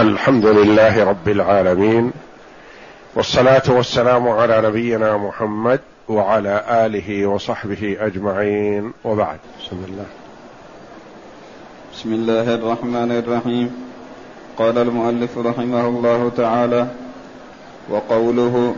الحمد 0.00 0.46
لله 0.46 1.04
رب 1.04 1.28
العالمين 1.28 2.12
والصلاة 3.14 3.62
والسلام 3.68 4.28
على 4.28 4.62
نبينا 4.68 5.16
محمد 5.16 5.80
وعلى 6.08 6.64
آله 6.70 7.26
وصحبه 7.26 7.96
أجمعين 8.00 8.92
وبعد. 9.04 9.38
بسم 9.60 9.76
الله. 9.88 10.04
بسم 11.94 12.12
الله 12.12 12.54
الرحمن 12.54 13.12
الرحيم. 13.12 13.70
قال 14.58 14.78
المؤلف 14.78 15.38
رحمه 15.38 15.86
الله 15.88 16.30
تعالى 16.36 16.86
وقوله 17.90 18.74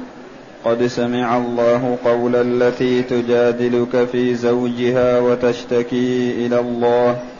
قد 0.65 0.87
سمع 0.87 1.37
الله 1.37 1.99
قول 2.05 2.37
التي 2.37 3.03
تجادلك 3.03 4.09
في 4.13 4.35
زوجها 4.35 5.21
وتشتكي 5.21 6.47
إلى 6.47 6.61
الله 6.61 7.32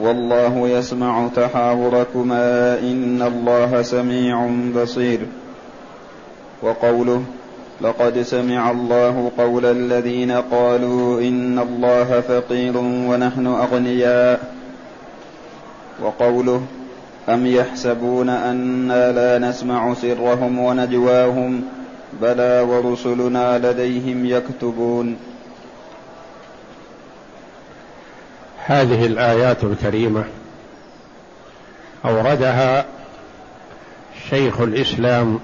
والله 0.00 0.68
يسمع 0.68 1.28
تحاوركما 1.36 2.78
إن 2.78 3.22
الله 3.22 3.82
سميع 3.82 4.50
بصير. 4.76 5.20
وقوله 6.62 7.22
لقد 7.80 8.18
سمع 8.18 8.70
الله 8.70 9.30
قول 9.38 9.64
الذين 9.66 10.32
قالوا 10.32 11.20
إن 11.20 11.58
الله 11.58 12.20
فقير 12.20 12.76
ونحن 12.76 13.46
أغنياء. 13.46 14.54
وقوله 16.02 16.62
أم 17.28 17.46
يحسبون 17.46 18.28
أنا 18.28 19.12
لا 19.12 19.48
نسمع 19.48 19.94
سرهم 19.94 20.58
ونجواهم 20.58 21.62
بلى 22.22 22.60
ورسلنا 22.60 23.58
لديهم 23.58 24.26
يكتبون. 24.26 25.16
هذه 28.70 29.06
الآيات 29.06 29.64
الكريمة 29.64 30.24
أوردها 32.04 32.86
شيخ 34.30 34.60
الإسلام 34.60 35.40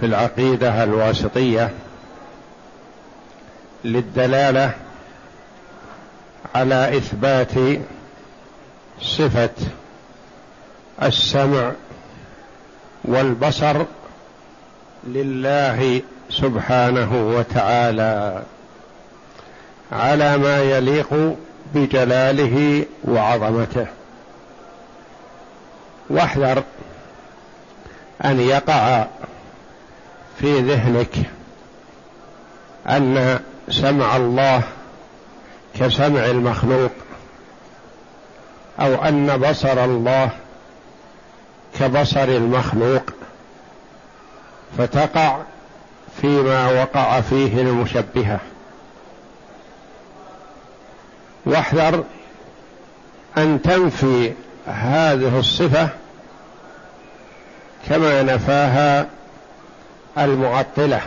في 0.00 0.06
العقيدة 0.06 0.84
الواسطية 0.84 1.70
للدلالة 3.84 4.72
على 6.54 6.96
إثبات 6.98 7.80
صفة 9.00 9.50
السمع 11.02 11.72
والبصر 13.04 13.84
لله 15.06 16.02
سبحانه 16.30 17.36
وتعالى. 17.36 18.42
على 19.92 20.38
ما 20.38 20.62
يليق 20.62 21.36
بجلاله 21.74 22.84
وعظمته. 23.04 23.86
واحذر 26.10 26.62
أن 28.24 28.40
يقع 28.40 29.06
في 30.40 30.60
ذهنك 30.60 31.16
أن 32.88 33.40
سمع 33.68 34.16
الله 34.16 34.62
كسمع 35.80 36.26
المخلوق 36.26 36.90
أو 38.80 38.94
أن 38.94 39.36
بصر 39.36 39.84
الله 39.84 40.30
كبصر 41.78 42.24
المخلوق 42.24 43.02
فتقع 44.78 45.38
فيما 46.20 46.82
وقع 46.82 47.20
فيه 47.20 47.60
المشبهة. 47.60 48.40
واحذر 51.46 52.04
أن 53.38 53.62
تنفي 53.62 54.32
هذه 54.66 55.38
الصفة 55.38 55.88
كما 57.88 58.22
نفاها 58.22 59.06
المعطلة. 60.18 61.00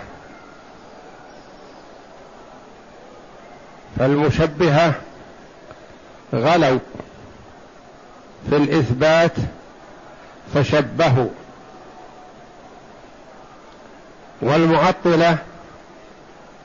فالمشبهة 4.00 4.94
غلوا 6.34 6.80
في 8.50 8.56
الإثبات 8.56 9.32
فشبهوا 10.54 11.30
والمعطلة 14.42 15.38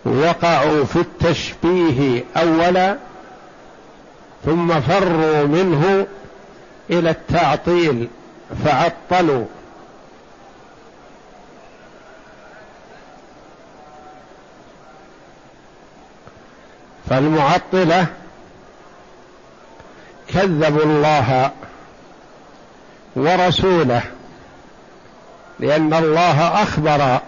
وقعوا 0.04 0.84
في 0.84 0.96
التشبيه 0.96 2.24
أولا 2.36 2.96
ثم 4.44 4.80
فروا 4.80 5.46
منه 5.46 6.06
إلى 6.90 7.10
التعطيل 7.10 8.08
فعطلوا. 8.64 9.44
فالمعطلة 17.10 18.06
كذبوا 20.28 20.84
الله 20.84 21.50
ورسوله 23.16 24.02
لأن 25.60 25.94
الله 25.94 26.62
أخبر 26.62 27.20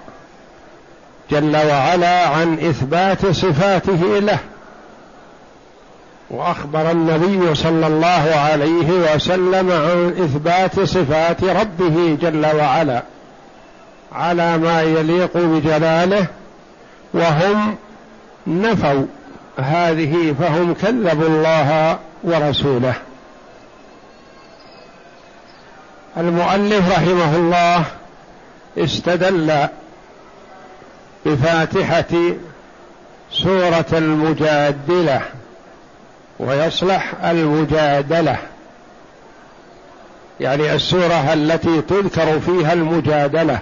جل 1.31 1.57
وعلا 1.57 2.29
عن 2.29 2.59
إثبات 2.59 3.27
صفاته 3.27 4.19
له. 4.19 4.39
وأخبر 6.31 6.91
النبي 6.91 7.55
صلى 7.55 7.87
الله 7.87 8.35
عليه 8.37 9.15
وسلم 9.15 9.71
عن 9.71 10.15
إثبات 10.25 10.81
صفات 10.81 11.45
ربه 11.45 12.19
جل 12.21 12.47
وعلا 12.47 13.03
على 14.13 14.59
ما 14.59 14.83
يليق 14.83 15.37
بجلاله 15.37 16.27
وهم 17.15 17.77
نفوا 18.47 19.07
هذه 19.59 20.35
فهم 20.41 20.75
كذبوا 20.75 21.29
الله 21.29 21.99
ورسوله. 22.25 22.95
المؤلف 26.17 26.93
رحمه 26.93 27.37
الله 27.37 27.85
استدل 28.79 29.69
بفاتحة 31.27 32.35
سورة 33.33 33.87
المجادلة. 33.93 35.21
ويصلح 36.39 37.13
المجادلة. 37.25 38.37
يعني 40.41 40.75
السورة 40.75 41.33
التي 41.33 41.83
تذكر 41.83 42.41
فيها 42.41 42.73
المجادلة 42.73 43.59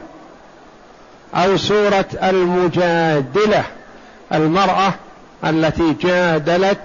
أو 1.35 1.57
سورة 1.57 2.07
المجادلة 2.23 3.65
المرأة 4.33 4.95
التي 5.45 5.97
جادلت 6.03 6.81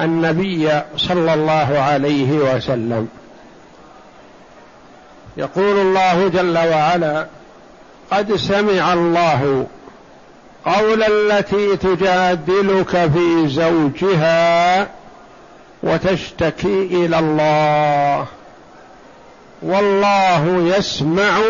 النبي 0.00 0.80
صلى 0.96 1.34
الله 1.34 1.78
عليه 1.78 2.32
وسلم. 2.32 3.08
يقول 5.36 5.78
الله 5.80 6.28
جل 6.28 6.58
وعلا 6.58 7.26
قد 8.10 8.36
سمع 8.36 8.92
الله 8.92 9.66
قول 10.66 11.02
التي 11.02 11.76
تجادلك 11.76 12.90
في 12.90 13.48
زوجها 13.48 14.88
وتشتكي 15.82 16.82
إلى 16.90 17.18
الله. 17.18 18.26
والله 19.62 20.74
يسمع 20.76 21.40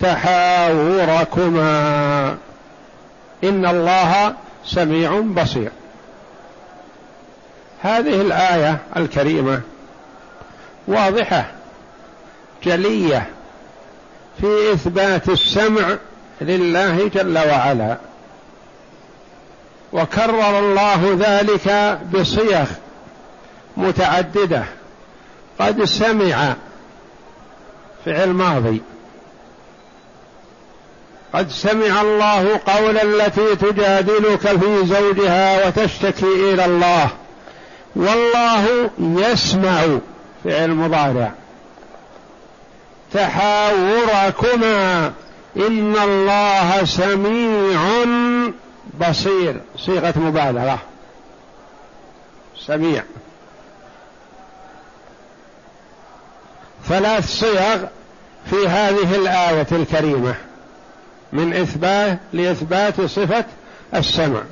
تحاوركما. 0.00 1.68
إن 3.44 3.66
الله 3.66 4.34
سميع 4.64 5.20
بصير. 5.20 5.70
هذه 7.82 8.20
الآية 8.20 8.78
الكريمة 8.96 9.60
واضحة 10.88 11.46
جلية 12.64 13.26
في 14.40 14.72
إثبات 14.72 15.28
السمع 15.28 15.96
لله 16.40 17.08
جل 17.14 17.38
وعلا. 17.38 17.96
وكرر 19.92 20.58
الله 20.58 21.16
ذلك 21.20 21.98
بصيغ 22.14 22.66
متعددة. 23.78 24.64
قد 25.60 25.84
سمع 25.84 26.54
فعل 28.04 28.28
ماضي. 28.28 28.82
قد 31.34 31.50
سمع 31.50 32.00
الله 32.00 32.60
قول 32.66 32.98
التي 32.98 33.56
تجادلك 33.56 34.40
في 34.40 34.86
زوجها 34.86 35.66
وتشتكي 35.66 36.54
إلى 36.54 36.64
الله. 36.64 37.08
والله 37.96 38.90
يسمع 38.98 39.84
فعل 40.44 40.70
مضارع. 40.70 41.32
تحاوركما. 43.12 45.12
إن 45.56 45.96
الله 45.96 46.84
سميع 46.84 47.80
بصير. 49.00 49.60
صيغة 49.76 50.14
مبالغة. 50.16 50.78
سميع. 52.66 53.02
ثلاث 56.88 57.28
صيغ 57.28 57.78
في 58.50 58.68
هذه 58.68 59.14
الآية 59.14 59.66
الكريمة 59.72 60.34
من 61.32 61.52
إثبات 61.52 62.18
لإثبات 62.32 63.00
صفة 63.00 63.44
السمع. 63.94 64.42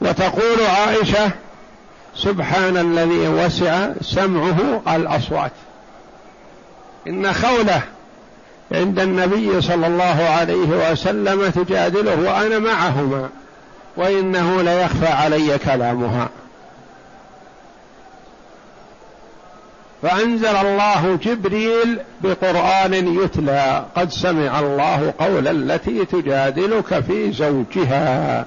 وتقول 0.00 0.66
عائشة 0.66 1.30
سبحان 2.16 2.76
الذي 2.76 3.28
وسع 3.28 3.88
سمعه 4.00 4.82
الأصوات. 4.88 5.52
إن 7.06 7.32
خولة 7.32 7.82
عند 8.72 9.00
النبي 9.00 9.60
صلى 9.60 9.86
الله 9.86 10.28
عليه 10.38 10.90
وسلم 10.92 11.50
تجادله 11.50 12.14
وأنا 12.14 12.58
معهما 12.58 13.28
وإنه 13.96 14.62
ليخفى 14.62 15.06
علي 15.06 15.58
كلامها. 15.58 16.28
فأنزل 20.02 20.56
الله 20.56 21.16
جبريل 21.22 22.00
بقرآن 22.20 22.94
يتلى 22.94 23.86
قد 23.96 24.10
سمع 24.10 24.60
الله 24.60 25.14
قول 25.18 25.48
التي 25.48 26.04
تجادلك 26.04 27.00
في 27.00 27.32
زوجها. 27.32 28.46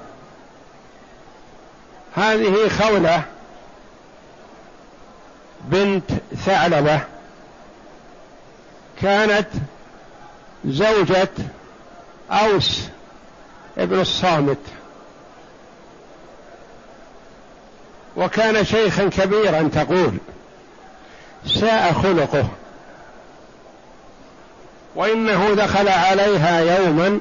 هذه 2.14 2.68
خولة 2.68 3.22
بنت 5.64 6.10
ثعلبة 6.46 7.00
كانت 9.02 9.48
زوجة 10.64 11.30
أوس 12.30 12.80
ابن 13.78 14.00
الصامت 14.00 14.58
وكان 18.16 18.64
شيخا 18.64 19.08
كبيرا 19.08 19.62
تقول 19.62 20.18
ساء 21.46 21.92
خلقه. 21.92 22.48
وإنه 24.94 25.54
دخل 25.54 25.88
عليها 25.88 26.60
يوما. 26.60 27.20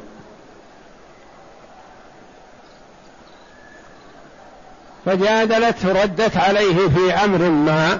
فجادلت 5.06 5.86
ردت 5.86 6.38
عليه 6.38 6.90
في 6.90 7.14
أمر 7.14 7.50
ما 7.50 8.00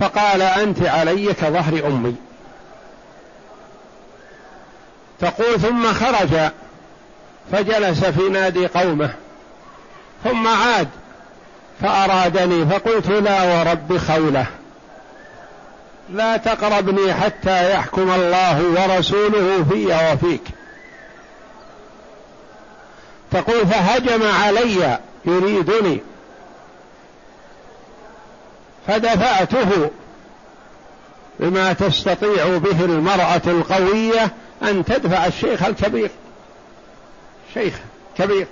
فقال 0.00 0.42
أنت 0.42 0.82
علي 0.82 1.34
كظهر 1.34 1.86
أمي. 1.86 2.14
تقول 5.20 5.60
ثم 5.60 5.92
خرج 5.92 6.50
فجلس 7.52 8.04
في 8.04 8.28
نادي 8.28 8.66
قومه. 8.66 9.14
ثم 10.24 10.46
عاد 10.48 10.88
فأرادني 11.82 12.66
فقلت 12.66 13.08
لا 13.08 13.42
ورب 13.42 13.98
خوله. 13.98 14.46
لا 16.12 16.36
تقربني 16.36 17.14
حتى 17.14 17.72
يحكم 17.72 18.10
الله 18.10 18.62
ورسوله 18.62 19.64
في 19.70 19.86
وفيك. 19.86 20.42
تقول 23.30 23.66
فهجم 23.66 24.22
علي 24.22 24.98
يريدني. 25.24 26.00
فدفعته 28.86 29.90
بما 31.40 31.72
تستطيع 31.72 32.56
به 32.58 32.84
المرأة 32.84 33.42
القوية 33.46 34.30
أن 34.62 34.84
تدفع 34.84 35.26
الشيخ 35.26 35.62
الكبير. 35.62 36.10
شيخ 37.54 37.74
كبير. 38.18 38.46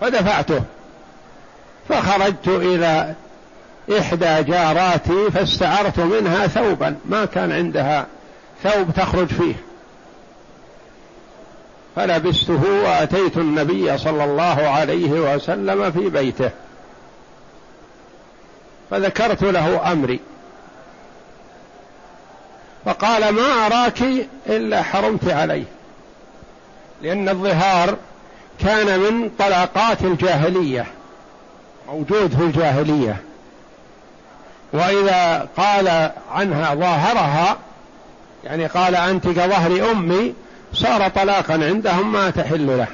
فدفعته. 0.00 0.62
فخرجت 1.88 2.48
إلى 2.48 3.14
إحدى 3.98 4.42
جاراتي 4.42 5.30
فاستعرت 5.30 5.98
منها 6.00 6.46
ثوبا. 6.46 6.96
ما 7.04 7.24
كان 7.24 7.52
عندها 7.52 8.06
ثوب 8.62 8.90
تخرج 8.96 9.26
فيه. 9.26 9.54
فلبسته 11.96 12.62
وأتيت 12.84 13.36
النبي 13.36 13.98
صلى 13.98 14.24
الله 14.24 14.68
عليه 14.68 15.10
وسلم 15.10 15.90
في 15.90 16.08
بيته. 16.08 16.50
فذكرت 18.90 19.42
له 19.42 19.92
أمري. 19.92 20.20
فقال 22.84 23.28
ما 23.28 23.66
أراك 23.66 24.02
إلا 24.46 24.82
حرمت 24.82 25.28
عليه. 25.28 25.64
لأن 27.02 27.28
الظهار 27.28 27.96
كان 28.58 29.00
من 29.00 29.30
طلاقات 29.38 30.02
الجاهلية 30.02 30.86
موجود 31.88 32.34
في 32.36 32.42
الجاهلية. 32.42 33.16
وإذا 34.72 35.48
قال 35.56 36.10
عنها 36.30 36.74
ظاهرها 36.74 37.58
يعني 38.44 38.66
قال 38.66 38.96
انت 38.96 39.24
كظهر 39.26 39.90
أمي 39.90 40.34
صار 40.74 41.08
طلاقا 41.08 41.54
عندهم 41.54 42.12
ما 42.12 42.30
تحل 42.30 42.66
له. 42.66 42.86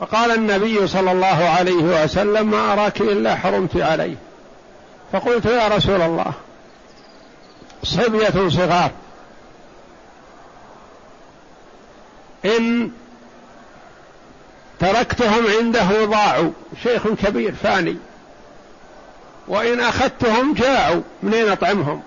فقال 0.00 0.30
النبي 0.30 0.86
صلى 0.86 1.12
الله 1.12 1.26
عليه 1.26 2.04
وسلم 2.04 2.50
ما 2.50 2.72
أراك 2.72 3.00
إلا 3.00 3.36
حرمت 3.36 3.76
عليه 3.76 4.16
فقلت 5.12 5.44
يا 5.44 5.68
رسول 5.68 6.02
الله 6.02 6.32
صبية 7.82 8.48
صغار 8.48 8.90
إن 12.44 12.90
تركتهم 14.80 15.44
عنده 15.58 16.04
ضاعوا 16.04 16.50
شيخ 16.82 17.08
كبير 17.08 17.54
فاني. 17.62 17.96
وإن 19.48 19.80
أخذتهم 19.80 20.54
جاعوا 20.54 21.02
منين 21.22 21.48
أطعمهم؟ 21.48 22.02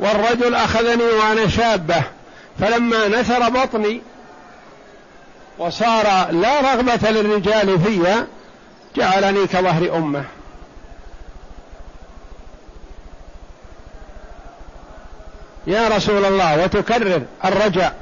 والرجل 0.00 0.54
أخذني 0.54 1.04
وأنا 1.04 1.48
شابة 1.48 2.02
فلما 2.60 3.08
نثر 3.08 3.48
بطني 3.48 4.02
وصار 5.58 6.30
لا 6.30 6.60
رغبة 6.60 7.10
للرجال 7.10 7.80
في 7.80 8.24
جعلني 8.96 9.46
كظهر 9.46 9.96
أمه. 9.96 10.24
يا 15.66 15.88
رسول 15.88 16.24
الله 16.24 16.64
وتكرر 16.64 17.22
الرجاء 17.44 17.96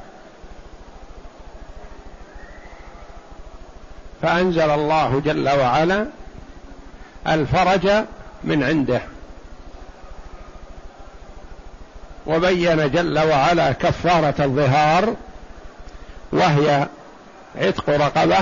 فأنزل 4.21 4.69
الله 4.69 5.21
جل 5.25 5.49
وعلا 5.49 6.07
الفرج 7.27 7.89
من 8.43 8.63
عنده. 8.63 9.01
وبين 12.27 12.91
جل 12.91 13.19
وعلا 13.19 13.71
كفارة 13.71 14.35
الظهار 14.39 15.15
وهي 16.31 16.87
عتق 17.61 17.89
رقبة 17.89 18.37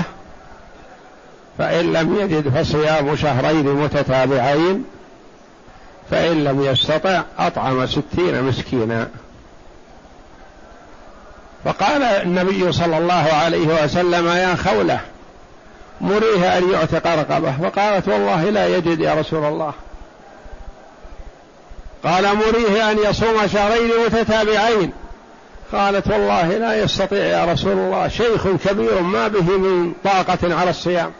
فإن 1.58 1.92
لم 1.92 2.16
يجد 2.20 2.48
فصيام 2.48 3.16
شهرين 3.16 3.66
متتابعين 3.66 4.84
فإن 6.10 6.44
لم 6.44 6.64
يستطع 6.64 7.22
أطعم 7.38 7.86
ستين 7.86 8.42
مسكينا. 8.42 9.08
فقال 11.64 12.02
النبي 12.02 12.72
صلى 12.72 12.98
الله 12.98 13.32
عليه 13.32 13.84
وسلم 13.84 14.26
يا 14.26 14.54
خولة 14.54 15.00
مريه 16.00 16.58
أن 16.58 16.70
يعتق 16.70 17.06
رقبة. 17.06 17.52
فقالت 17.62 18.08
والله 18.08 18.50
لا 18.50 18.66
يجد 18.66 19.00
يا 19.00 19.14
رسول 19.14 19.44
الله. 19.44 19.72
قال 22.04 22.36
مريه 22.36 22.90
أن 22.90 22.98
يصوم 22.98 23.46
شهرين 23.46 23.90
متتابعين. 24.06 24.92
قالت 25.72 26.08
والله 26.08 26.48
لا 26.48 26.82
يستطيع 26.82 27.24
يا 27.24 27.52
رسول 27.52 27.72
الله. 27.72 28.08
شيخ 28.08 28.48
كبير 28.48 29.00
ما 29.00 29.28
به 29.28 29.58
من 29.58 29.92
طاقة 30.04 30.54
على 30.54 30.70
الصيام. 30.70 31.12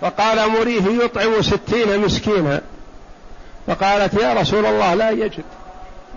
فقال 0.00 0.50
مريه 0.50 1.04
يطعم 1.04 1.42
ستين 1.42 1.98
مسكينا. 1.98 2.60
فقالت 3.66 4.14
يا 4.14 4.34
رسول 4.34 4.66
الله 4.66 4.94
لا 4.94 5.10
يجد. 5.10 5.44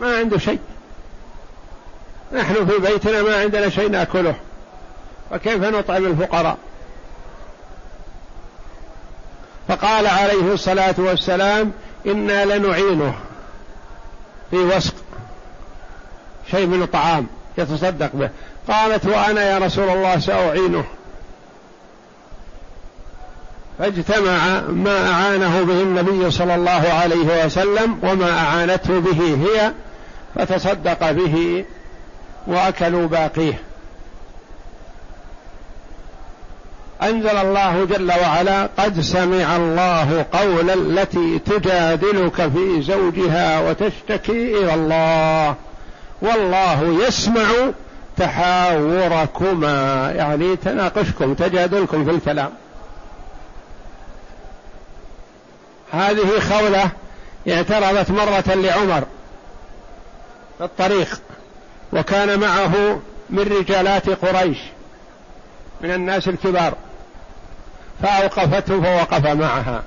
ما 0.02 0.18
عنده 0.18 0.38
شيء. 0.38 0.60
نحن 2.34 2.68
في 2.68 2.78
بيتنا 2.78 3.22
ما 3.22 3.36
عندنا 3.36 3.70
شيء 3.70 3.90
نأكله. 3.90 4.36
فكيف 5.32 5.64
نطعم 5.64 6.06
الفقراء؟ 6.06 6.58
فقال 9.68 10.08
عليه 10.08 10.54
الصلاة 10.54 10.96
والسلام 10.98 11.72
إنا 12.06 12.46
لنعينه 12.46 13.16
في 14.52 14.58
وسق 14.58 14.94
شيء 16.52 16.66
من 16.66 16.84
الطعام 16.84 17.28
يتصدق 17.58 18.10
به. 18.14 18.30
قالت 18.68 19.06
وأنا 19.06 19.44
يا 19.44 19.58
رسول 19.58 19.90
الله 19.90 20.20
سأعينه. 20.20 20.84
فاجتمع 23.80 24.62
ما 24.70 25.12
أعانه 25.12 25.64
به 25.64 25.82
النبي 25.82 26.32
صلى 26.32 26.56
الله 26.56 26.94
عليه 26.94 27.46
وسلم 27.46 28.00
وما 28.04 28.40
أعانته 28.40 29.00
به 29.00 29.38
هي 29.46 29.72
فتصدق 30.36 31.12
به 31.12 31.66
وأكلوا 32.48 33.08
باقيه. 33.08 33.71
أنزل 37.04 37.38
الله 37.38 37.86
جل 37.86 38.12
وعلا 38.12 38.70
قد 38.78 39.02
سمع 39.02 39.56
الله 39.56 40.26
قولا 40.34 40.74
التي 40.74 41.40
تجادلك 41.40 42.36
في 42.36 42.82
زوجها 42.82 43.70
وتشتكي 43.70 44.58
إلى 44.58 44.74
الله. 44.74 45.56
والله 46.22 47.06
يسمع 47.08 47.50
تحاوركما. 48.18 50.12
يعني 50.16 50.56
تناقشكم 50.56 51.34
تجادلكم 51.34 52.06
في 52.06 52.12
الكلام. 52.12 52.50
هذه 55.92 56.40
خولة 56.40 56.90
اعترضت 57.50 58.12
مرة 58.12 58.56
لعمر 58.56 59.04
في 60.58 60.64
الطريق 60.64 61.22
وكان 61.94 62.40
معه 62.40 63.00
من 63.30 63.40
رجالات 63.60 64.10
قريش 64.10 64.58
من 65.82 65.92
الناس 65.92 66.28
الكبار. 66.28 66.74
فأوقفته 68.04 68.82
فوقف 68.82 69.28
معها. 69.28 69.84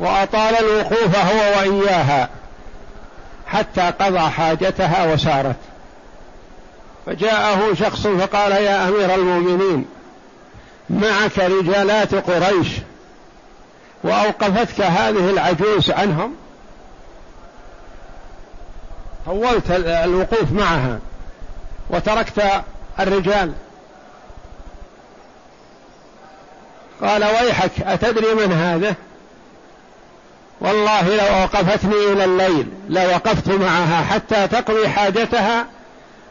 وأطال 0.00 0.54
الوقوف 0.56 1.16
هو 1.16 1.58
وإياها 1.58 2.28
حتى 3.46 3.80
قضى 3.80 4.18
حاجتها 4.18 5.12
وسارت. 5.12 5.56
فجاءه 7.06 7.74
شخص 7.74 8.06
فقال 8.06 8.52
يا 8.52 8.88
أمير 8.88 9.14
المؤمنين 9.14 9.86
معك 10.90 11.38
رجالات 11.38 12.14
قريش 12.14 12.68
وأوقفتك 14.04 14.80
هذه 14.80 15.30
العجوز 15.30 15.90
عنهم؟ 15.90 16.34
طولت 19.26 19.70
الوقوف 19.70 20.52
معها 20.52 20.98
وتركت 21.90 22.42
الرجال 23.00 23.52
قال 27.02 27.24
ويحك 27.24 27.70
أتدري 27.80 28.34
من 28.34 28.52
هذا؟ 28.52 28.94
والله 30.60 31.16
لو 31.16 31.40
أوقفتني 31.42 32.12
إلى 32.12 32.24
الليل 32.24 32.66
لوقفت 32.88 33.48
معها 33.48 34.04
حتى 34.04 34.48
تقضي 34.48 34.88
حاجتها 34.88 35.66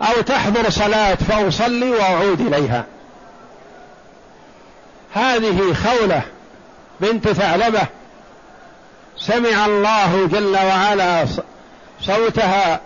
أو 0.01 0.22
تحضر 0.22 0.69
صلاة 0.69 1.15
فأصلي 1.15 1.91
وأعود 1.91 2.41
إليها. 2.41 2.86
هذه 5.13 5.74
خولة 5.74 6.22
بنت 7.01 7.27
ثعلبة. 7.27 7.81
سمع 9.17 9.65
الله 9.65 10.27
جل 10.27 10.55
وعلا 10.55 11.25
صوتها 12.01 12.81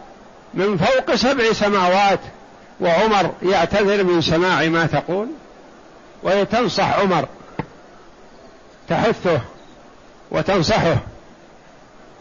من 0.53 0.77
فوق 0.77 1.15
سبع 1.15 1.53
سماوات 1.53 2.19
وعمر 2.81 3.31
يعتذر 3.43 4.03
من 4.03 4.21
سماع 4.21 4.65
ما 4.65 4.86
تقول 4.86 5.27
وهي 6.24 6.45
تنصح 6.45 7.00
عمر 7.00 7.25
تحثه 8.89 9.41
وتنصحه. 10.31 10.98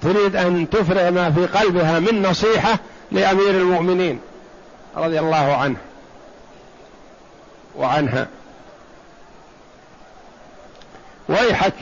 تريد 0.03 0.37
أن 0.37 0.71
تفرغ 0.71 1.11
ما 1.11 1.31
في 1.31 1.47
قلبها 1.47 1.99
من 1.99 2.23
نصيحة 2.23 2.79
لأمير 3.13 3.51
المؤمنين 3.51 4.21
رضي 4.97 5.19
الله 5.19 5.57
عنه 5.57 5.77
وعنها. 7.77 8.27
ويحك 11.29 11.75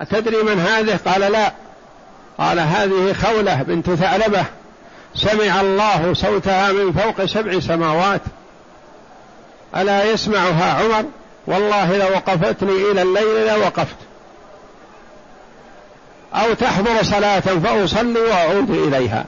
أتدري 0.00 0.42
من 0.42 0.60
هذه؟ 0.60 0.98
قال 1.06 1.20
لا. 1.20 1.52
قال 2.38 2.60
هذه 2.60 3.12
خولة 3.12 3.62
بنت 3.62 3.90
ثعلبة. 3.90 4.44
سمع 5.14 5.60
الله 5.60 6.14
صوتها 6.14 6.72
من 6.72 6.92
فوق 6.92 7.24
سبع 7.24 7.60
سماوات. 7.60 8.20
ألا 9.76 10.04
يسمعها 10.04 10.72
عمر؟ 10.72 11.04
والله 11.46 11.96
لو 11.96 12.06
وقفتني 12.06 12.90
إلى 12.90 13.02
الليل 13.02 13.58
لوقفت 13.58 13.96
أو 16.34 16.54
تحضر 16.54 17.02
صلاة 17.02 17.40
فأصلي 17.40 18.20
وأعود 18.20 18.70
إليها. 18.70 19.24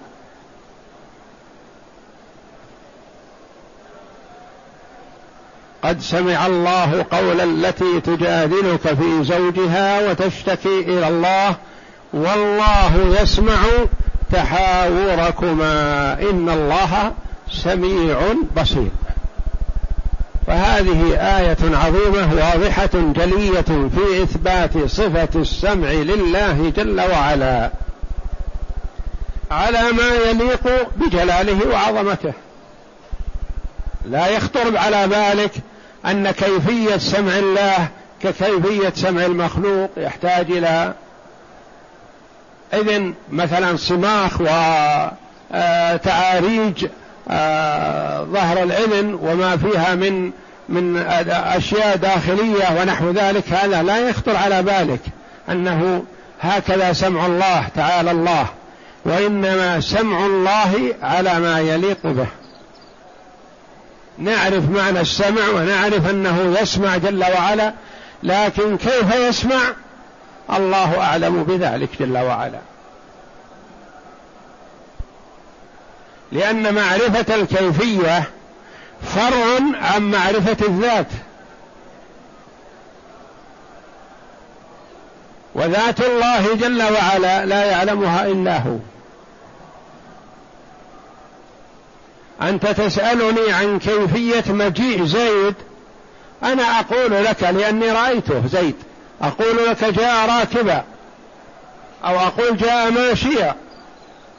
قد 5.84 6.00
سمع 6.00 6.46
الله 6.46 7.06
قول 7.10 7.40
التي 7.40 8.00
تجادلك 8.00 8.80
في 8.80 9.24
زوجها 9.24 10.10
وتشتكي 10.10 10.80
إلى 10.80 11.08
الله 11.08 11.56
والله 12.12 13.20
يسمع 13.22 13.58
تحاوركما. 14.32 16.12
إن 16.30 16.48
الله 16.48 17.12
سميع 17.50 18.18
بصير. 18.56 18.90
فهذه 20.46 21.16
آية 21.38 21.76
عظيمة 21.76 22.34
واضحة 22.34 22.90
جلية 22.94 23.88
في 23.96 24.22
إثبات 24.22 24.78
صفة 24.86 25.28
السمع 25.40 25.90
لله 25.90 26.72
جل 26.76 27.00
وعلا 27.00 27.70
على 29.50 29.82
ما 29.92 30.14
يليق 30.30 30.88
بجلاله 30.96 31.68
وعظمته. 31.68 32.32
لا 34.04 34.26
يخطر 34.26 34.78
على 34.78 35.08
بالك 35.08 35.52
أن 36.06 36.30
كيفية 36.30 36.96
سمع 36.96 37.38
الله 37.38 37.88
ككيفية 38.22 38.92
سمع 38.94 39.24
المخلوق 39.24 39.90
يحتاج 39.96 40.50
إلى 40.50 40.94
إذن 42.74 43.14
مثلا 43.30 43.76
صماخ 43.76 44.40
وتعاريج 45.50 46.86
ظهر 48.32 48.62
العلن 48.62 49.18
وما 49.22 49.56
فيها 49.56 49.94
من 49.94 50.30
من 50.68 50.96
أشياء 51.28 51.96
داخلية 51.96 52.80
ونحو 52.80 53.10
ذلك 53.10 53.48
هذا 53.52 53.82
لا 53.82 54.08
يخطر 54.08 54.36
على 54.36 54.62
بالك 54.62 55.00
أنه 55.50 56.04
هكذا 56.40 56.92
سمع 56.92 57.26
الله 57.26 57.68
تعالى 57.76 58.10
الله 58.10 58.46
وإنما 59.04 59.80
سمع 59.80 60.26
الله 60.26 60.94
على 61.02 61.38
ما 61.40 61.60
يليق 61.60 61.98
به. 62.04 62.26
نعرف 64.18 64.70
معنى 64.70 65.00
السمع 65.00 65.48
ونعرف 65.48 66.10
أنه 66.10 66.56
يسمع 66.60 66.96
جل 66.96 67.24
وعلا 67.24 67.72
لكن 68.22 68.76
كيف 68.76 69.14
يسمع؟ 69.14 69.60
الله 70.56 71.00
أعلم 71.00 71.42
بذلك 71.44 71.88
جل 72.00 72.18
وعلا. 72.18 72.58
لأن 76.34 76.74
معرفة 76.74 77.34
الكيفية 77.34 78.24
فرع 79.02 79.58
عن 79.74 80.10
معرفة 80.10 80.66
الذات. 80.66 81.06
وذات 85.54 86.00
الله 86.00 86.54
جل 86.54 86.82
وعلا 86.82 87.46
لا 87.46 87.64
يعلمها 87.64 88.26
إلا 88.26 88.58
هو. 88.58 88.76
أنت 92.42 92.66
تسألني 92.66 93.52
عن 93.52 93.78
كيفية 93.78 94.52
مجيء 94.52 95.04
زيد 95.04 95.54
أنا 96.42 96.80
أقول 96.80 97.24
لك 97.24 97.42
لأني 97.42 97.90
رأيته 97.92 98.46
زيد 98.46 98.76
أقول 99.22 99.66
لك 99.68 99.84
جاء 99.84 100.28
راكبا 100.38 100.84
أو 102.04 102.20
أقول 102.20 102.56
جاء 102.56 102.90
ماشيا 102.90 103.54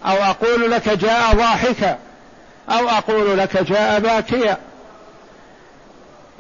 أو 0.06 0.16
أقول 0.16 0.72
لك 0.72 0.90
جاء 0.90 1.36
ضاحكا 1.36 1.98
أو 2.70 2.90
أقول 2.90 3.38
لك 3.38 3.64
جاء 3.64 4.00
باكيا. 4.00 4.58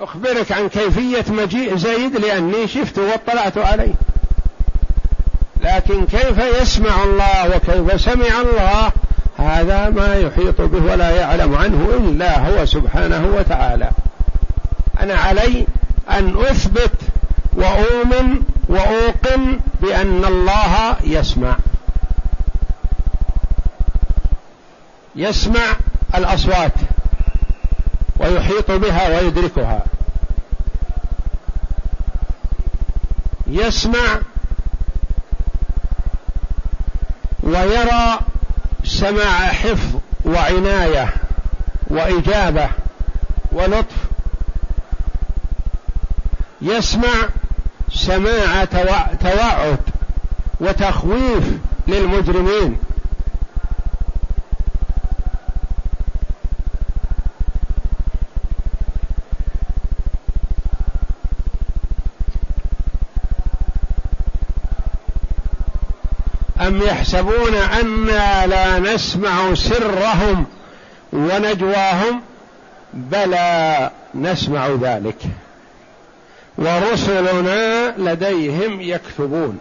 أخبرك 0.01 0.51
عن 0.51 0.69
كيفية 0.69 1.25
مجيء 1.27 1.77
زيد 1.77 2.17
لأني 2.17 2.67
شفته 2.67 3.01
واطلعت 3.01 3.57
عليه. 3.57 3.93
لكن 5.61 6.05
كيف 6.05 6.37
يسمع 6.61 7.03
الله 7.03 7.55
وكيف 7.55 8.01
سمع 8.01 8.41
الله 8.41 8.91
هذا 9.37 9.89
ما 9.89 10.15
يحيط 10.15 10.61
به 10.61 10.91
ولا 10.91 11.09
يعلم 11.09 11.55
عنه 11.55 11.89
إلا 11.97 12.39
هو 12.39 12.65
سبحانه 12.65 13.35
وتعالى. 13.37 13.89
أنا 14.99 15.15
علي 15.15 15.65
أن 16.09 16.35
أثبت 16.37 16.91
وأؤمن 17.53 18.39
وأوقن 18.67 19.59
بأن 19.81 20.25
الله 20.25 20.95
يسمع. 21.03 21.55
يسمع 25.15 25.75
الأصوات 26.15 26.71
ويحيط 28.17 28.71
بها 28.71 29.09
ويدركها. 29.09 29.83
يسمع 33.47 34.19
ويرى 37.43 38.19
سماع 38.83 39.47
حفظ 39.47 39.99
وعناية 40.25 41.13
وإجابة 41.87 42.69
ولطف. 43.51 43.95
يسمع 46.61 47.29
سماع 47.93 48.65
توعد 49.21 49.79
وتخويف 50.59 51.43
للمجرمين. 51.87 52.77
أم 66.75 66.81
يحسبون 66.81 67.55
أنا 67.55 68.47
لا 68.47 68.79
نسمع 68.79 69.53
سرهم 69.53 70.45
ونجواهم 71.13 72.21
بلى 72.93 73.91
نسمع 74.15 74.67
ذلك. 74.67 75.17
ورسلنا 76.57 77.93
لديهم 77.97 78.81
يكتبون. 78.81 79.57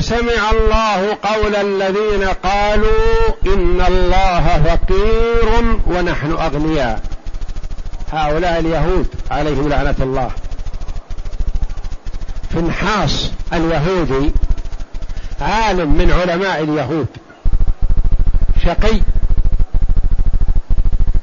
سمع 0.00 0.50
الله 0.50 1.18
قول 1.22 1.56
الذين 1.56 2.24
قالوا 2.28 3.28
إن 3.46 3.80
الله 3.88 4.62
فقير 4.64 5.78
ونحن 5.86 6.32
أغنياء. 6.32 7.02
هؤلاء 8.12 8.58
اليهود 8.58 9.06
عليهم 9.30 9.68
لعنة 9.68 9.94
الله. 10.00 10.30
فنحاس 12.50 13.30
اليهودي 13.52 14.32
عالم 15.40 15.94
من 15.94 16.12
علماء 16.12 16.62
اليهود. 16.62 17.06
شقي. 18.64 19.00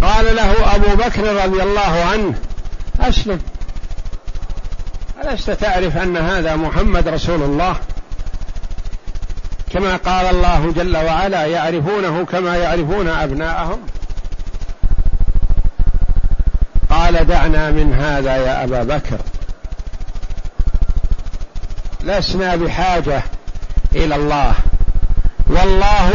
قال 0.02 0.36
له 0.36 0.76
أبو 0.76 0.96
بكر 1.04 1.46
رضي 1.46 1.64
الله 1.64 2.06
عنه 2.12 2.34
أسلم. 3.00 3.40
ألست 5.24 5.52
تعرف 5.52 5.98
أن 5.98 6.18
هذا 6.18 6.56
محمد 6.56 7.08
رسول 7.08 7.44
الله؟ 7.44 7.76
كما 9.74 9.96
قال 9.96 10.26
الله 10.26 10.74
جل 10.76 10.98
وعلا 10.98 11.46
يعرفونه 11.46 12.26
كما 12.26 12.58
يعرفون 12.58 13.08
أبناءهم. 13.08 13.80
قال 16.90 17.28
دعنا 17.28 17.72
من 17.72 17.94
هذا 17.94 18.36
يا 18.36 18.64
أبا 18.64 18.84
بكر. 18.84 19.18
لسنا 22.04 22.56
بحاجة 22.56 23.24
إلى 23.96 24.16
الله. 24.16 24.54
والله 25.48 26.12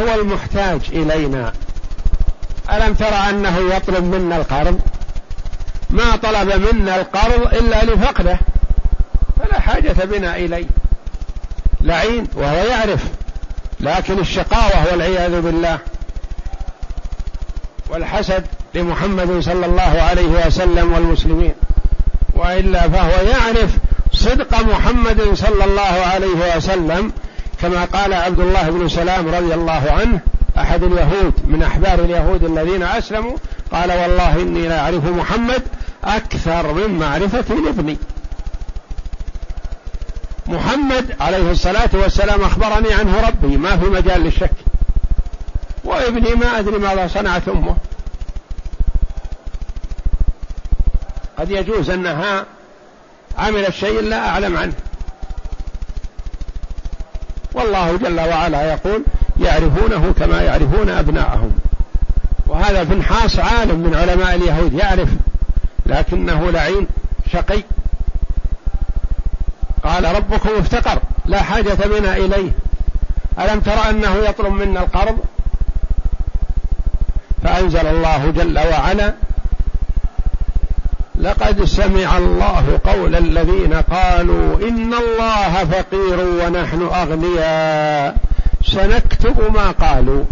هو 0.00 0.20
المحتاج 0.20 0.80
إلينا. 0.92 1.52
ألم 2.72 2.94
تر 2.94 3.14
أنه 3.14 3.58
يطلب 3.58 4.04
منا 4.04 4.36
القرض؟ 4.36 4.80
ما 5.90 6.16
طلب 6.16 6.74
منا 6.74 6.96
القرض 6.96 7.54
إلا 7.54 7.84
لفقده. 7.84 8.38
فلا 9.38 9.60
حاجة 9.60 9.92
بنا 10.04 10.36
إليه. 10.36 10.66
لعين 11.82 12.26
وهو 12.34 12.64
يعرف 12.64 13.04
لكن 13.80 14.18
الشقاوة 14.18 14.92
والعياذ 14.92 15.40
بالله. 15.40 15.78
والحسد 17.90 18.44
لمحمد 18.74 19.40
صلى 19.40 19.66
الله 19.66 20.02
عليه 20.02 20.46
وسلم 20.46 20.92
والمسلمين. 20.92 21.54
وإلا 22.34 22.88
فهو 22.88 23.28
يعرف 23.28 23.70
صدق 24.12 24.60
محمد 24.60 25.34
صلى 25.34 25.64
الله 25.64 25.82
عليه 25.82 26.56
وسلم 26.56 27.12
كما 27.62 27.84
قال 27.84 28.14
عبد 28.14 28.40
الله 28.40 28.70
بن 28.70 28.88
سلام 28.88 29.28
رضي 29.28 29.54
الله 29.54 29.92
عنه 30.00 30.20
أحد 30.58 30.82
اليهود 30.82 31.32
من 31.44 31.62
أحبار 31.62 31.98
اليهود 31.98 32.44
الذين 32.44 32.82
أسلموا 32.82 33.36
قال 33.72 33.92
والله 33.92 34.42
إني 34.42 34.68
لا 34.68 34.80
أعرف 34.80 35.04
محمد 35.04 35.62
أكثر 36.04 36.72
من 36.72 36.98
معرفتي 36.98 37.54
لابني 37.54 37.98
محمد 40.50 41.16
عليه 41.20 41.50
الصلاة 41.50 41.90
والسلام 41.92 42.42
أخبرني 42.42 42.92
عنه 42.92 43.28
ربي 43.28 43.56
ما 43.56 43.76
في 43.76 43.84
مجال 43.84 44.20
للشك. 44.20 44.50
وابني 45.84 46.34
ما 46.34 46.58
أدري 46.58 46.78
ماذا 46.78 47.08
صنعت 47.08 47.48
أمه. 47.48 47.76
قد 51.38 51.50
يجوز 51.50 51.90
أنها 51.90 52.44
عملت 53.38 53.70
شيء 53.70 54.00
لا 54.00 54.28
أعلم 54.28 54.56
عنه. 54.56 54.72
والله 57.52 57.96
جل 57.96 58.20
وعلا 58.20 58.72
يقول 58.72 59.02
يعرفونه 59.40 60.14
كما 60.18 60.42
يعرفون 60.42 60.90
أبناءهم. 60.90 61.58
وهذا 62.46 62.84
فنحاس 62.84 63.38
عالم 63.38 63.80
من 63.80 63.94
علماء 63.94 64.34
اليهود 64.34 64.72
يعرف 64.72 65.08
لكنه 65.86 66.50
لعين 66.50 66.86
شقي. 67.32 67.62
قال 69.90 70.14
ربكم 70.14 70.48
افتقر 70.58 70.98
لا 71.26 71.42
حاجة 71.42 71.74
بنا 71.74 72.16
إليه. 72.16 72.50
ألم 73.38 73.60
تر 73.60 73.90
أنه 73.90 74.16
يطلب 74.16 74.52
منا 74.52 74.80
القرض؟ 74.80 75.18
فأنزل 77.42 77.86
الله 77.86 78.30
جل 78.30 78.58
وعلا 78.58 79.14
لقد 81.20 81.64
سمع 81.64 82.18
الله 82.18 82.80
قول 82.84 83.16
الذين 83.16 83.74
قالوا 83.74 84.68
إن 84.68 84.94
الله 84.94 85.64
فقير 85.64 86.20
ونحن 86.20 86.82
أغنياء 86.82 88.16
سنكتب 88.64 89.54
ما 89.54 89.70
قالوا 89.70 90.24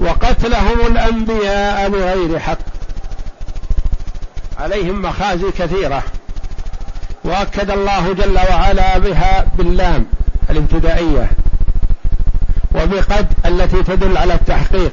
وقتلهم 0.00 0.86
الأنبياء 0.86 1.88
بغير 1.88 2.38
حق. 2.38 2.58
عليهم 4.58 5.02
مخازي 5.02 5.50
كثيرة. 5.58 6.02
وأكد 7.26 7.70
الله 7.70 8.12
جل 8.12 8.38
وعلا 8.50 8.98
بها 8.98 9.44
باللام 9.58 10.06
الابتدائية 10.50 11.30
وبقد 12.74 13.26
التي 13.46 13.82
تدل 13.82 14.16
على 14.16 14.34
التحقيق. 14.34 14.92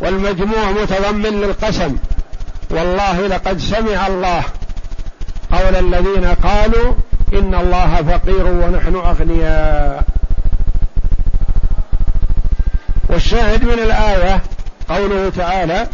والمجموع 0.00 0.70
متضمن 0.70 1.40
للقسم. 1.40 1.96
والله 2.70 3.26
لقد 3.26 3.58
سمع 3.58 4.06
الله 4.06 4.44
قول 5.52 5.76
الذين 5.76 6.24
قالوا 6.24 6.94
إن 7.32 7.54
الله 7.54 7.96
فقير 7.96 8.46
ونحن 8.46 8.94
أغنياء. 8.94 10.04
والشاهد 13.08 13.64
من 13.64 13.78
الآية 13.78 14.42
قوله 14.88 15.32
تعالى 15.36 15.86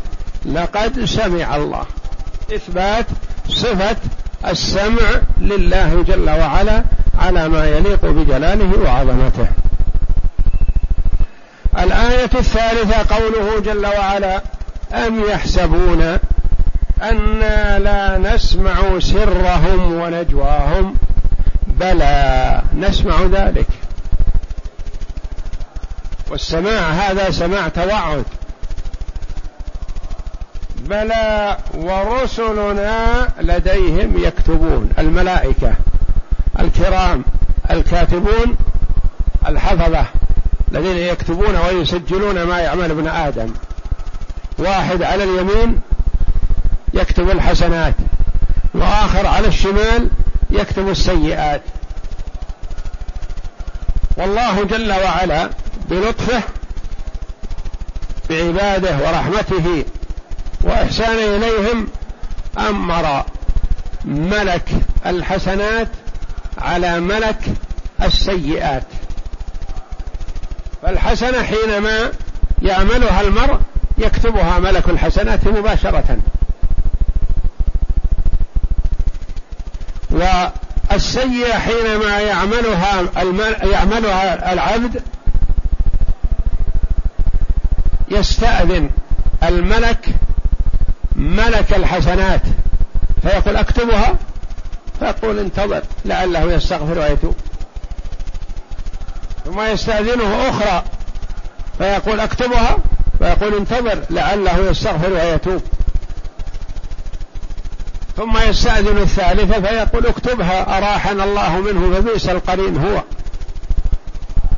لقد 0.45 1.05
سمع 1.05 1.57
الله. 1.57 1.85
إثبات 2.55 3.07
صفة 3.49 3.97
السمع 4.47 5.21
لله 5.41 6.05
جل 6.09 6.31
وعلا 6.31 6.85
على 7.19 7.49
ما 7.49 7.67
يليق 7.67 8.07
بجلاله 8.07 8.79
وعظمته. 8.85 9.49
الآية 11.79 12.31
الثالثة 12.35 13.17
قوله 13.17 13.61
جل 13.61 13.87
وعلا 13.87 14.43
أم 14.93 15.25
يحسبون 15.31 16.19
أنا 17.03 17.79
لا 17.79 18.35
نسمع 18.35 18.99
سرهم 18.99 19.93
ونجواهم 19.93 20.95
بلى 21.67 22.63
نسمع 22.75 23.23
ذلك. 23.23 23.69
والسماع 26.31 26.91
هذا 26.91 27.31
سماع 27.31 27.69
توعد. 27.69 28.25
بلى 30.89 31.57
ورسلنا 31.75 33.29
لديهم 33.41 34.25
يكتبون 34.25 34.91
الملائكة 34.99 35.75
الكرام 36.61 37.25
الكاتبون 37.71 38.57
الحفظة 39.49 40.05
الذين 40.73 40.97
يكتبون 40.97 41.57
ويسجلون 41.57 42.43
ما 42.43 42.59
يعمل 42.61 42.91
ابن 42.91 43.09
آدم. 43.09 43.53
واحد 44.59 45.03
على 45.03 45.25
اليمين 45.25 45.81
يكتب 46.95 47.31
الحسنات 47.31 47.95
وآخر 48.75 49.27
على 49.27 49.49
الشمال 49.49 50.09
يكتب 50.51 50.89
السيئات. 50.89 51.63
والله 54.17 54.65
جل 54.65 54.93
وعلا 54.93 55.51
بلطفه 55.91 56.43
بعباده 58.31 58.97
ورحمته 58.97 59.85
وإحسان 60.61 61.19
إليهم 61.19 61.87
أمر 62.59 63.25
ملك 64.05 64.69
الحسنات 65.07 65.89
على 66.59 67.01
ملك 67.01 67.41
السيئات. 68.03 68.83
فالحسنة 70.83 71.43
حينما 71.43 72.11
يعملها 72.63 73.21
المرء 73.21 73.59
يكتبها 73.99 74.59
ملك 74.59 74.89
الحسنات 74.89 75.47
مباشرة. 75.49 76.19
والسيئة 80.11 81.59
حينما 81.59 82.21
يعملها 82.21 83.03
يعملها 83.63 84.53
العبد 84.53 85.03
يستأذن 88.09 88.91
الملك 89.43 90.09
ملك 91.19 91.73
الحسنات. 91.77 92.43
فيقول 93.23 93.57
اكتبها؟ 93.57 94.15
فيقول 94.99 95.39
انتظر 95.39 95.83
لعله 96.05 96.53
يستغفر 96.53 96.99
ويتوب. 96.99 97.37
ثم 99.45 99.61
يستأذنه 99.61 100.49
أخرى. 100.49 100.85
فيقول 101.79 102.21
اكتبها؟ 102.21 102.77
فيقول 103.19 103.55
انتظر 103.55 104.03
لعله 104.11 104.71
يستغفر 104.71 105.13
ويتوب. 105.13 105.63
ثم 108.17 108.39
يستأذن 108.49 108.99
الثالثة 108.99 109.61
فيقول 109.61 110.07
اكتبها. 110.07 110.79
أراحنا 110.79 111.25
الله 111.25 111.61
منه 111.61 111.95
فبئس 111.95 112.29
القرين 112.29 112.77
هو. 112.77 113.03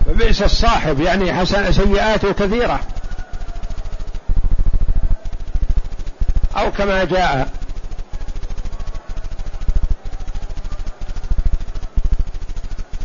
فبئس 0.07 0.43
الصاحب 0.43 1.01
يعني 1.01 1.35
حسن 1.35 1.73
سيئاته 1.73 2.33
كثيرة. 2.33 2.81
أو 6.61 6.71
كما 6.71 7.05
جاء. 7.05 7.49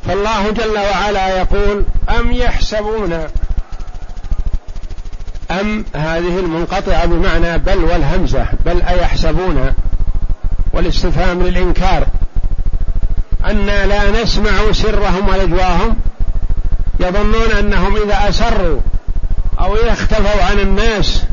فالله 0.07 0.51
جل 0.51 0.77
وعلا 0.77 1.27
يقول 1.27 1.85
أم 2.19 2.31
يحسبون؟ 2.31 3.13
أم 5.51 5.85
هذه 5.95 6.39
المنقطعة 6.39 7.05
بمعنى 7.05 7.57
بل 7.57 7.77
والهمزة 7.77 8.45
بل 8.65 8.81
أيحسبون؟ 8.81 9.73
والاستفهام 10.73 11.43
للإنكار. 11.43 12.07
أنا 13.45 13.85
لا 13.85 14.23
نسمع 14.23 14.71
سرهم 14.71 15.29
ونجواهم 15.29 15.95
يظنون 16.99 17.51
أنهم 17.59 17.95
إذا 17.95 18.29
أسروا 18.29 18.81
أو 19.59 19.75
إذا 19.75 19.93
اختفوا 19.93 20.43
عن 20.43 20.59
الناس 20.59 21.23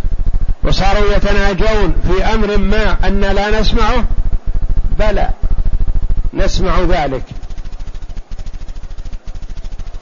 وصاروا 0.64 1.16
يتناجون 1.16 1.94
في 2.07 2.25
أمر 2.25 2.57
ما 2.57 2.96
أن 3.05 3.20
لا 3.20 3.61
نسمعه؟ 3.61 4.05
بلى. 4.98 5.29
نسمع 6.35 6.81
ذلك. 6.81 7.22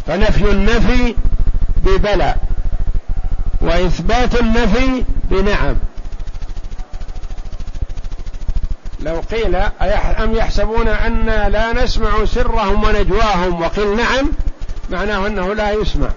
فنفي 0.07 0.51
النفي 0.51 1.15
ببلى. 1.85 2.35
وإثبات 3.61 4.41
النفي 4.41 5.05
بنعم. 5.25 5.77
لو 9.01 9.21
قيل 9.21 9.57
أم 10.25 10.35
يحسبون 10.35 10.89
أنا 10.89 11.49
لا 11.49 11.85
نسمع 11.85 12.25
سرهم 12.25 12.85
ونجواهم 12.85 13.63
وقيل 13.63 13.97
نعم 13.97 14.31
معناه 14.91 15.27
أنه 15.27 15.55
لا 15.55 15.73
يسمع. 15.73 16.09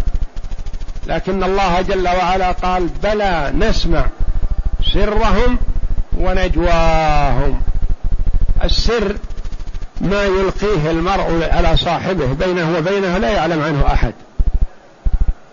لكن 1.07 1.43
الله 1.43 1.81
جل 1.81 2.07
وعلا 2.07 2.51
قال 2.51 2.87
بلى 3.03 3.53
نسمع. 3.55 4.05
سرهم 4.93 5.57
ونجواهم. 6.17 7.61
السر 8.63 9.15
ما 10.01 10.23
يلقيه 10.23 10.91
المرء 10.91 11.49
على 11.51 11.77
صاحبه 11.77 12.25
بينه 12.25 12.77
وبينه 12.77 13.17
لا 13.17 13.29
يعلم 13.29 13.61
عنه 13.61 13.93
أحد. 13.93 14.13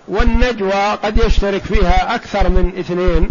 والنجوى 0.08 0.92
قد 1.02 1.18
يشترك 1.18 1.62
فيها 1.62 2.14
أكثر 2.14 2.48
من 2.48 2.72
اثنين. 2.78 3.28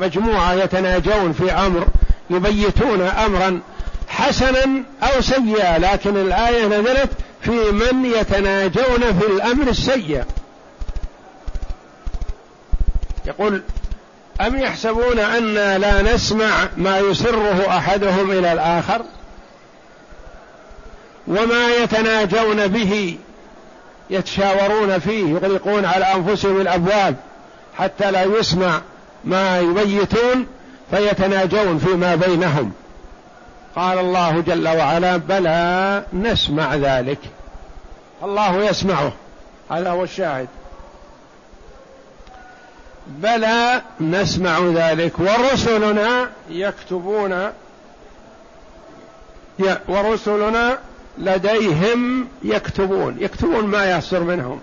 مجموعة 0.00 0.52
يتناجون 0.52 1.32
في 1.32 1.52
أمر 1.52 1.86
يبيتون 2.30 3.00
امرا 3.00 3.60
حسنا 4.08 4.82
أو 5.02 5.20
سيئا 5.20 5.78
لكن 5.78 6.16
الآية 6.16 6.66
نزلت 6.66 7.10
في 7.40 7.70
من 7.70 8.06
يتناجون 8.06 9.18
في 9.20 9.26
الأمر 9.26 9.68
السيء. 9.68 10.24
يقول 13.26 13.62
أم 14.40 14.58
يحسبون 14.58 15.18
أنا 15.18 15.78
لا 15.78 16.14
نسمع 16.14 16.68
ما 16.76 16.98
يسره 16.98 17.66
أحدهم 17.68 18.30
إلى 18.30 18.52
الآخر؟ 18.52 19.02
وما 21.26 21.68
يتناجون 21.82 22.66
به 22.66 23.18
يتشاورون 24.10 24.98
فيه 24.98 25.34
يغلقون 25.34 25.84
على 25.84 26.04
أنفسهم 26.04 26.60
الأبواب 26.60 27.16
حتى 27.78 28.10
لا 28.10 28.22
يسمع 28.24 28.80
ما 29.24 29.60
يبيتون 29.60 30.46
فيتناجون 30.90 31.78
فيما 31.78 32.14
بينهم. 32.14 32.72
قال 33.76 33.98
الله 33.98 34.40
جل 34.40 34.68
وعلا 34.68 35.16
بلى 35.16 36.04
نسمع 36.12 36.74
ذلك. 36.74 37.18
الله 38.22 38.64
يسمعه. 38.64 39.12
هذا 39.70 39.90
هو 39.90 40.04
الشاهد. 40.04 40.48
بلى 43.06 43.82
نسمع 44.00 44.58
ذلك 44.74 45.18
ورسلنا 45.18 46.30
يكتبون 46.50 47.52
ورسلنا 49.88 50.78
لديهم 51.18 52.28
يكتبون 52.42 53.16
يكتبون 53.20 53.64
ما 53.66 53.96
يصدر 53.96 54.20
منهم. 54.20 54.60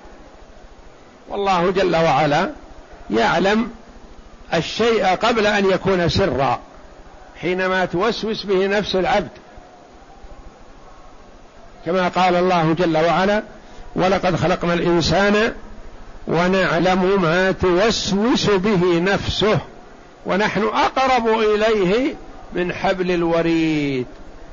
والله 1.29 1.71
جل 1.71 1.95
وعلا 1.95 2.49
يعلم 3.09 3.71
الشيء 4.53 5.05
قبل 5.05 5.47
أن 5.47 5.69
يكون 5.69 6.09
سرا 6.09 6.59
حينما 7.41 7.85
توسوس 7.85 8.43
به 8.45 8.67
نفس 8.67 8.95
العبد. 8.95 9.29
كما 11.85 12.07
قال 12.07 12.35
الله 12.35 12.73
جل 12.73 12.97
وعلا 12.97 13.43
ولقد 13.95 14.35
خلقنا 14.35 14.73
الإنسان 14.73 15.53
ونعلم 16.29 17.21
ما 17.21 17.51
توسوس 17.51 18.49
به 18.49 18.99
نفسه 18.99 19.59
ونحن 20.25 20.63
أقرب 20.63 21.27
إليه 21.27 22.15
من 22.53 22.73
حبل 22.73 23.11
الوريد 23.11 24.05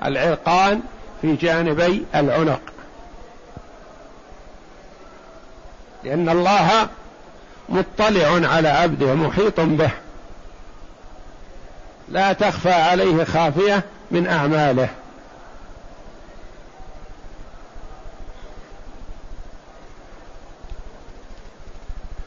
العرقان 0.04 0.80
في 1.22 1.36
جانبي 1.36 2.04
العنق. 2.14 2.60
لأن 6.04 6.28
الله 6.28 6.88
مطلع 7.68 8.48
على 8.48 8.68
عبده 8.68 9.14
محيط 9.14 9.60
به. 9.60 9.90
لا 12.08 12.32
تخفى 12.32 12.72
عليه 12.72 13.24
خافية 13.24 13.82
من 14.10 14.26
أعماله. 14.26 14.88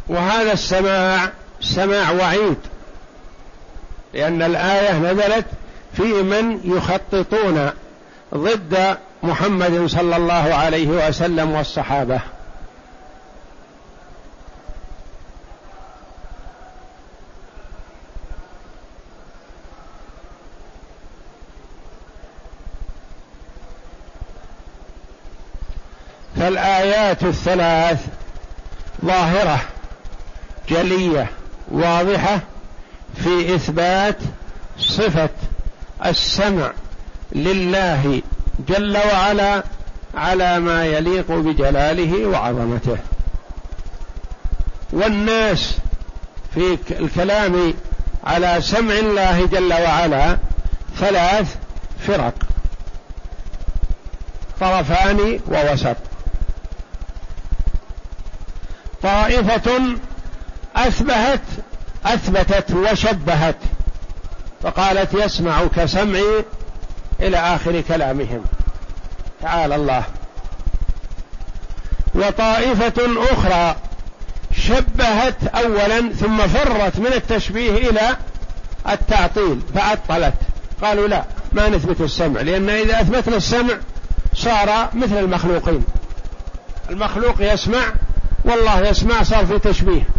وهذا 0.10 0.54
السماع 0.54 1.30
سماع 1.62 2.12
وعيد. 2.12 2.58
لأن 4.14 4.42
الآية 4.42 4.98
نزلت 4.98 5.46
في 5.94 6.04
من 6.04 6.60
يخططون 6.64 7.72
ضد 8.34 8.98
محمد 9.24 9.86
صلى 9.86 10.16
الله 10.16 10.54
عليه 10.56 10.88
وسلم 10.88 11.52
والصحابة. 11.52 12.22
فالآيات 26.38 27.24
الثلاث 27.24 28.06
ظاهرة. 29.06 29.60
جلية 30.70 31.30
واضحة 31.72 32.40
في 33.16 33.56
إثبات 33.56 34.16
صفة 34.80 35.30
السمع 36.06 36.72
لله 37.32 38.22
جل 38.68 38.98
وعلا 38.98 39.64
على 40.16 40.60
ما 40.60 40.86
يليق 40.86 41.32
بجلاله 41.32 42.26
وعظمته. 42.26 42.98
والناس 44.94 45.78
في 46.54 46.78
الكلام 46.92 47.74
على 48.24 48.58
سمع 48.62 48.94
الله 48.94 49.46
جل 49.46 49.74
وعلا 49.74 50.38
ثلاث 50.98 51.56
فرق 52.08 52.34
طرفان 54.60 55.40
ووسط. 55.48 55.96
طائفة 59.04 59.98
أثبتت 60.88 61.42
أثبتت 62.06 62.72
وشبهت 62.72 63.56
فقالت 64.64 65.14
يسمع 65.14 65.68
كسمعي 65.76 66.46
إلى 67.20 67.38
آخر 67.38 67.82
كلامهم. 67.82 68.44
تعالى 69.42 69.76
الله. 69.76 70.04
وطائفة 72.16 72.94
أخرى 73.32 73.76
شبهت 74.58 75.44
أولا 75.56 76.14
ثم 76.14 76.38
فرت 76.38 77.00
من 77.00 77.14
التشبيه 77.14 77.90
إلى 77.90 78.18
التعطيل 78.90 79.62
فعطلت. 79.76 80.34
قالوا 80.82 81.08
لا 81.08 81.24
ما 81.52 81.70
نثبت 81.70 82.02
السمع 82.02 82.42
لأن 82.42 82.70
إذا 82.70 83.02
أثبتنا 83.02 83.38
السمع 83.38 83.74
صار 84.36 84.90
مثل 84.94 85.18
المخلوقين. 85.18 85.84
المخلوق 86.90 87.36
يسمع 87.40 87.84
والله 88.46 88.88
يسمع 88.88 89.24
صار 89.24 89.46
في 89.46 89.60
تشبيه. 89.60 90.19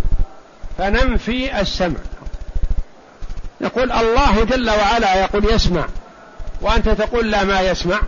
فننفي 0.80 1.60
السمع. 1.60 1.98
نقول 3.60 3.92
الله 3.92 4.44
جل 4.44 4.70
وعلا 4.70 5.14
يقول 5.14 5.44
يسمع. 5.44 5.84
وأنت 6.60 6.88
تقول 6.88 7.30
لا 7.30 7.44
ما 7.44 7.60
يسمع. 7.60 8.00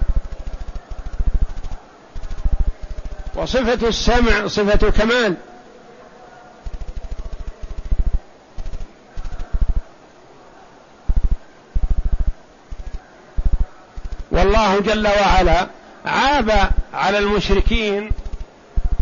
وصفة 3.35 3.88
السمع 3.88 4.46
صفة 4.46 4.90
كمال. 4.90 5.35
والله 14.30 14.80
جل 14.80 15.08
وعلا 15.08 15.66
عاب 16.06 16.70
على 16.94 17.18
المشركين 17.18 18.11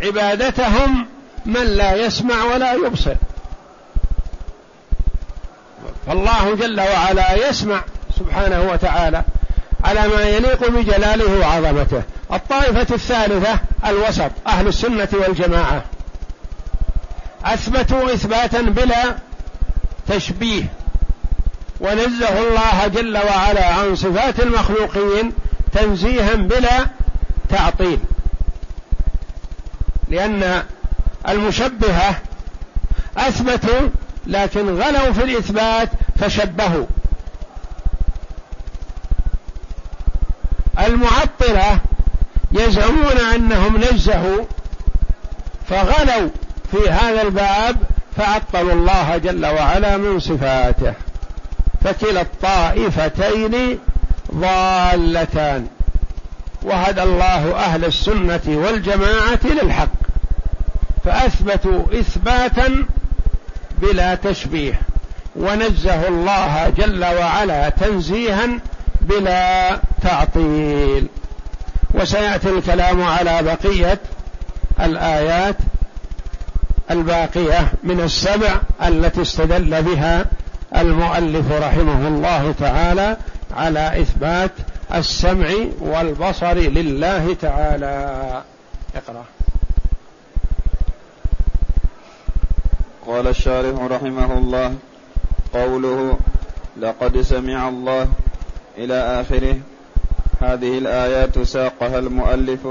عبادتهم 0.03 1.07
من 1.47 1.65
لا 1.65 1.95
يسمع 2.07 2.45
ولا 2.45 2.73
يبصر. 2.73 3.15
فالله 6.11 6.55
جل 6.55 6.81
وعلا 6.81 7.49
يسمع 7.49 7.81
سبحانه 8.19 8.71
وتعالى 8.73 9.25
على 9.85 10.09
ما 10.09 10.23
يليق 10.23 10.71
بجلاله 10.71 11.39
وعظمته. 11.39 12.03
الطائفة 12.33 12.95
الثالثة 12.95 13.59
الوسط 13.87 14.31
أهل 14.47 14.69
السنة 14.69 15.09
والجماعة. 15.13 15.83
أثبتوا 17.45 18.15
إثباتا 18.15 18.63
بلا 18.63 19.17
تشبيه. 20.09 20.65
ونزه 21.81 22.39
الله 22.39 22.87
جل 22.87 23.19
وعلا 23.19 23.67
عن 23.67 23.97
صفات 23.97 24.41
المخلوقين 24.41 25.33
تنزيها 25.73 26.35
بلا 26.35 26.87
تعطيل. 27.49 27.99
لأن 30.09 30.63
المشبهة 31.29 32.17
أثبتوا 33.17 33.89
لكن 34.27 34.81
غلوا 34.81 35.13
في 35.13 35.25
الإثبات 35.25 35.89
فشبهوا. 36.21 36.87
المعطلة 40.87 41.81
يزعمون 42.53 43.17
أنهم 43.35 43.77
نزهوا 43.77 44.45
فغلوا 45.69 46.29
في 46.71 46.91
هذا 46.91 47.23
الباب 47.23 47.77
فعطلوا 48.17 48.73
الله 48.73 49.17
جل 49.17 49.47
وعلا 49.47 49.97
من 49.97 50.21
صفاته. 50.21 50.95
فكلا 51.85 52.21
الطائفتين 52.21 53.79
ضالتان. 54.35 55.67
وهدى 56.63 57.03
الله 57.03 57.57
أهل 57.57 57.85
السنة 57.85 58.41
والجماعة 58.47 59.41
للحق. 59.45 59.89
فأثبتوا 61.05 61.85
إثباتا 62.01 62.85
بلا 63.83 64.15
تشبيه 64.15 64.81
ونزه 65.37 66.09
الله 66.09 66.73
جل 66.79 67.05
وعلا 67.05 67.69
تنزيها 67.69 68.49
بلا 69.01 69.79
تعطيل. 70.03 71.07
وسيأتي 71.95 72.49
الكلام 72.49 73.03
على 73.03 73.43
بقية 73.43 74.01
الآيات 74.81 75.57
الباقية 76.91 77.73
من 77.83 78.01
السبع 78.01 78.61
التي 78.87 79.23
استدل 79.23 79.83
بها 79.83 80.25
المؤلف 80.77 81.53
رحمه 81.53 82.09
الله 82.09 82.55
تعالى 82.61 83.17
على 83.57 84.01
إثبات 84.03 84.51
السمع 84.95 85.49
والبصر 85.81 86.55
لله 86.55 87.37
تعالى. 87.43 88.43
اقرأ. 88.97 89.25
قال 93.11 93.27
الشارح 93.27 93.75
رحمه 93.75 94.39
الله 94.39 94.75
قوله 95.55 96.19
لقد 96.77 97.21
سمع 97.21 97.69
الله 97.69 98.09
إلى 98.79 98.95
آخره. 99.21 99.57
هذه 100.41 100.79
الآيات 100.79 101.39
ساقها 101.39 101.99
المؤلف 101.99 102.69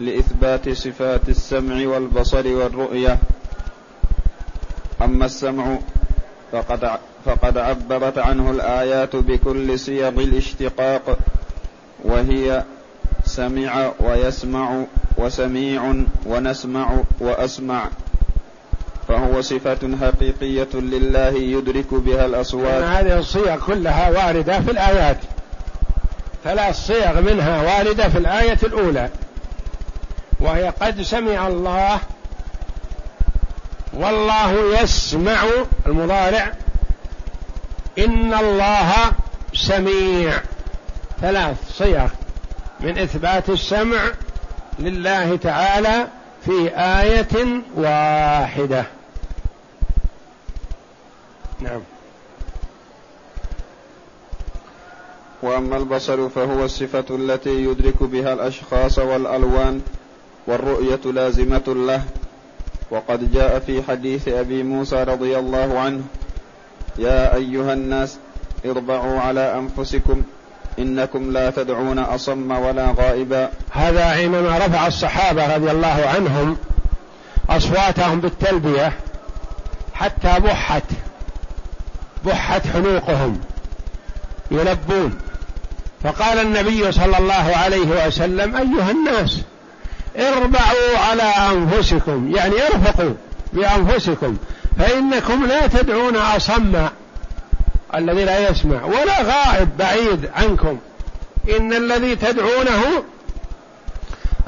لإثبات 0.00 0.68
صفات 0.68 1.28
السمع 1.28 1.88
والبصر 1.88 2.46
والرؤية. 2.46 3.18
أما 5.02 5.26
السمع 5.26 5.78
فقد 6.52 6.90
فقد 7.24 7.58
عبرت 7.58 8.18
عنه 8.18 8.50
الآيات 8.50 9.16
بكل 9.16 9.78
صيغ 9.78 10.08
الاشتقاق 10.08 11.18
وهي 12.04 12.64
سمع 13.24 13.92
ويسمع 14.00 14.84
وسميع 15.18 15.94
ونسمع 16.26 17.02
وأسمع. 17.20 17.88
فهو 19.08 19.40
صفة 19.40 19.96
حقيقية 20.00 20.68
لله 20.74 21.28
يدرك 21.28 21.94
بها 21.94 22.26
الأصوات. 22.26 22.82
هذه 22.82 23.18
الصيغ 23.18 23.56
كلها 23.66 24.10
واردة 24.10 24.60
في 24.60 24.70
الآيات. 24.70 25.18
ثلاث 26.44 26.86
صيغ 26.86 27.20
منها 27.20 27.62
واردة 27.62 28.08
في 28.08 28.18
الآية 28.18 28.58
الأولى. 28.62 29.08
وهي 30.40 30.72
قد 30.80 31.02
سمع 31.02 31.46
الله 31.46 32.00
والله 33.92 34.80
يسمع 34.82 35.42
المضارع. 35.86 36.52
إن 37.98 38.34
الله 38.34 38.92
سميع. 39.54 40.32
ثلاث 41.20 41.56
صيغ 41.72 42.08
من 42.80 42.98
إثبات 42.98 43.48
السمع 43.48 44.00
لله 44.78 45.36
تعالى 45.36 46.06
في 46.44 46.70
آية 46.76 47.62
واحدة. 47.76 48.95
نعم. 51.60 51.80
وأما 55.42 55.76
البصر 55.76 56.28
فهو 56.28 56.64
الصفة 56.64 57.04
التي 57.10 57.64
يدرك 57.64 58.02
بها 58.02 58.32
الأشخاص 58.32 58.98
والألوان 58.98 59.82
والرؤية 60.46 61.00
لازمة 61.04 61.62
له. 61.66 62.02
وقد 62.90 63.32
جاء 63.32 63.58
في 63.58 63.82
حديث 63.82 64.28
أبي 64.28 64.62
موسى 64.62 65.04
رضي 65.04 65.38
الله 65.38 65.78
عنه 65.78 66.02
يا 66.98 67.34
أيها 67.34 67.72
الناس 67.72 68.18
اربعوا 68.66 69.20
على 69.20 69.58
أنفسكم 69.58 70.22
إنكم 70.78 71.32
لا 71.32 71.50
تدعون 71.50 71.98
أصم 71.98 72.50
ولا 72.50 72.94
غائبا. 72.98 73.50
هذا 73.70 74.10
حينما 74.10 74.58
رفع 74.58 74.86
الصحابة 74.86 75.56
رضي 75.56 75.70
الله 75.70 76.06
عنهم 76.14 76.56
أصواتهم 77.50 78.20
بالتلبية 78.20 78.92
حتى 79.94 80.40
بحت. 80.40 80.82
بحت 82.26 82.66
حلوقهم 82.66 83.40
يلبون. 84.50 85.18
فقال 86.04 86.38
النبي 86.38 86.92
صلى 86.92 87.18
الله 87.18 87.56
عليه 87.56 88.06
وسلم 88.06 88.56
أيها 88.56 88.90
الناس 88.90 89.40
اربعوا 90.18 90.98
على 91.10 91.22
أنفسكم 91.22 92.36
يعني 92.36 92.54
ارفقوا 92.66 93.14
بأنفسكم 93.52 94.36
فإنكم 94.78 95.46
لا 95.46 95.66
تدعون 95.66 96.16
أصم 96.16 96.88
الذي 97.94 98.24
لا 98.24 98.50
يسمع 98.50 98.84
ولا 98.84 99.22
غائب 99.22 99.68
بعيد 99.78 100.30
عنكم. 100.34 100.78
إن 101.58 101.72
الذي 101.72 102.16
تدعونه 102.16 102.82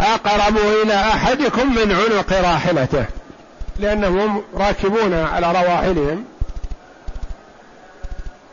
أقرب 0.01 0.57
إلى 0.83 0.95
أحدكم 0.95 1.75
من 1.75 1.93
عنق 1.93 2.33
راحلته 2.33 3.05
لأنهم 3.79 4.43
راكبون 4.55 5.15
على 5.15 5.47
رواحلهم. 5.47 6.25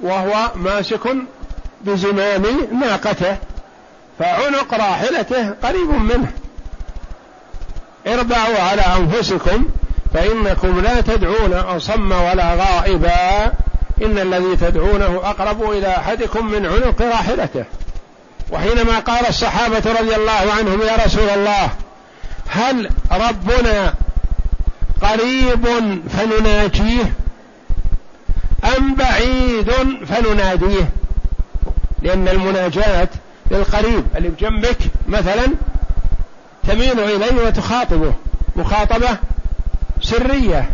وهو 0.05 0.51
ماسك 0.55 1.15
بزمام 1.81 2.43
ناقته 2.81 3.37
فعنق 4.19 4.73
راحلته 4.73 5.49
قريب 5.63 5.89
منه. 5.89 6.31
اربعوا 8.07 8.59
على 8.59 8.81
أنفسكم 8.81 9.65
فإنكم 10.13 10.79
لا 10.79 11.01
تدعون 11.01 11.53
أصم 11.53 12.11
ولا 12.11 12.55
غائبا 12.55 13.45
إن 14.01 14.19
الذي 14.19 14.55
تدعونه 14.55 15.21
أقرب 15.23 15.71
إلى 15.71 15.87
أحدكم 15.87 16.47
من 16.47 16.65
عنق 16.65 17.01
راحلته. 17.01 17.65
وحينما 18.51 18.99
قال 18.99 19.27
الصحابة 19.27 19.99
رضي 19.99 20.15
الله 20.15 20.53
عنهم 20.57 20.81
يا 20.81 21.05
رسول 21.05 21.29
الله 21.29 21.69
هل 22.47 22.89
ربنا 23.11 23.93
قريب 25.01 25.67
فنناجيه؟ 26.09 27.13
أم 28.77 28.95
بعيد 28.95 29.71
فنناديه. 30.05 30.89
لأن 32.01 32.27
المناجاة 32.27 33.07
للقريب 33.51 34.03
اللي 34.15 34.29
بجنبك 34.29 34.77
مثلا 35.07 35.47
تميل 36.67 36.99
إليه 36.99 37.45
وتخاطبه. 37.47 38.13
مخاطبة 38.55 39.17
سرية 40.01 40.69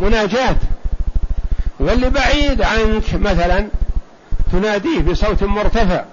مناجاة. 0.00 0.56
واللي 1.80 2.10
بعيد 2.10 2.62
عنك 2.62 3.14
مثلا 3.14 3.66
تناديه 4.52 5.00
بصوت 5.00 5.42
مرتفع. 5.42 6.04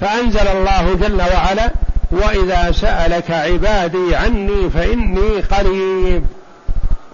فأنزل 0.00 0.48
الله 0.48 0.94
جل 0.94 1.22
وعلا 1.22 1.70
وإذا 2.10 2.72
سألك 2.72 3.30
عبادي 3.30 4.16
عني 4.16 4.70
فإني 4.70 5.40
قريب. 5.40 6.26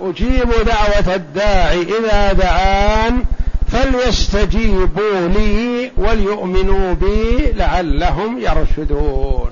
أجيب 0.01 0.51
دعوة 0.67 1.15
الداعي 1.15 1.83
إذا 1.83 2.33
دعان 2.33 3.25
فليستجيبوا 3.69 5.29
لي 5.29 5.93
وليؤمنوا 5.97 6.95
بي 6.95 7.53
لعلهم 7.53 8.41
يرشدون. 8.41 9.51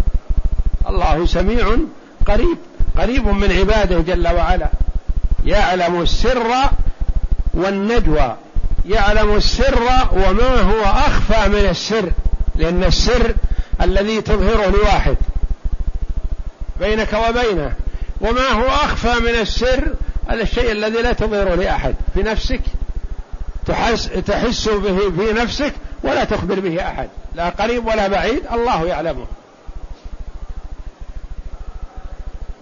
الله 0.88 1.26
سميع 1.26 1.76
قريب 2.26 2.58
قريب 2.98 3.28
من 3.28 3.52
عباده 3.52 4.00
جل 4.00 4.28
وعلا. 4.28 4.68
يعلم 5.44 6.02
السر 6.02 6.52
والنجوى. 7.54 8.36
يعلم 8.86 9.36
السر 9.36 9.82
وما 10.12 10.60
هو 10.60 10.82
أخفى 10.82 11.48
من 11.48 11.68
السر 11.70 12.10
لأن 12.56 12.84
السر 12.84 13.34
الذي 13.82 14.20
تظهره 14.20 14.70
لواحد. 14.70 15.16
بينك 16.80 17.16
وبينه. 17.28 17.72
وما 18.20 18.48
هو 18.48 18.66
أخفى 18.68 19.20
من 19.20 19.40
السر؟ 19.40 19.94
الشيء 20.30 20.72
الذي 20.72 21.02
لا 21.02 21.12
تظهره 21.12 21.54
لأحد. 21.54 21.94
في 22.14 22.22
نفسك 22.22 22.60
تحس 23.66 24.08
تحس 24.08 24.68
به 24.68 25.10
في 25.10 25.32
نفسك 25.32 25.72
ولا 26.02 26.24
تخبر 26.24 26.60
به 26.60 26.82
أحد. 26.88 27.08
لا 27.34 27.48
قريب 27.48 27.86
ولا 27.86 28.08
بعيد 28.08 28.42
الله 28.52 28.86
يعلمه 28.86 29.26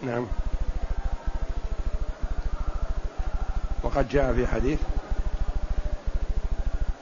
نعم. 0.03 0.27
وقد 3.83 4.09
جاء 4.09 4.33
في 4.33 4.47
حديث 4.47 4.79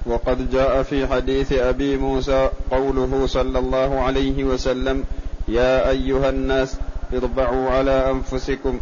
وقد 0.06 0.50
جاء 0.50 0.82
في 0.82 1.06
حديث 1.06 1.52
أبي 1.52 1.96
موسى 1.96 2.50
قوله 2.70 3.26
صلى 3.26 3.58
الله 3.58 4.00
عليه 4.00 4.44
وسلم 4.44 5.04
يا 5.48 5.88
أيها 5.88 6.30
الناس 6.30 6.76
اربعوا 7.14 7.70
على 7.70 8.10
أنفسكم 8.10 8.80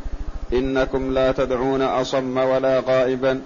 إنكم 0.53 1.15
لا 1.15 1.33
تدعون 1.33 1.83
أصم 1.83 2.37
ولا 2.37 2.83
غائبا 2.87 3.41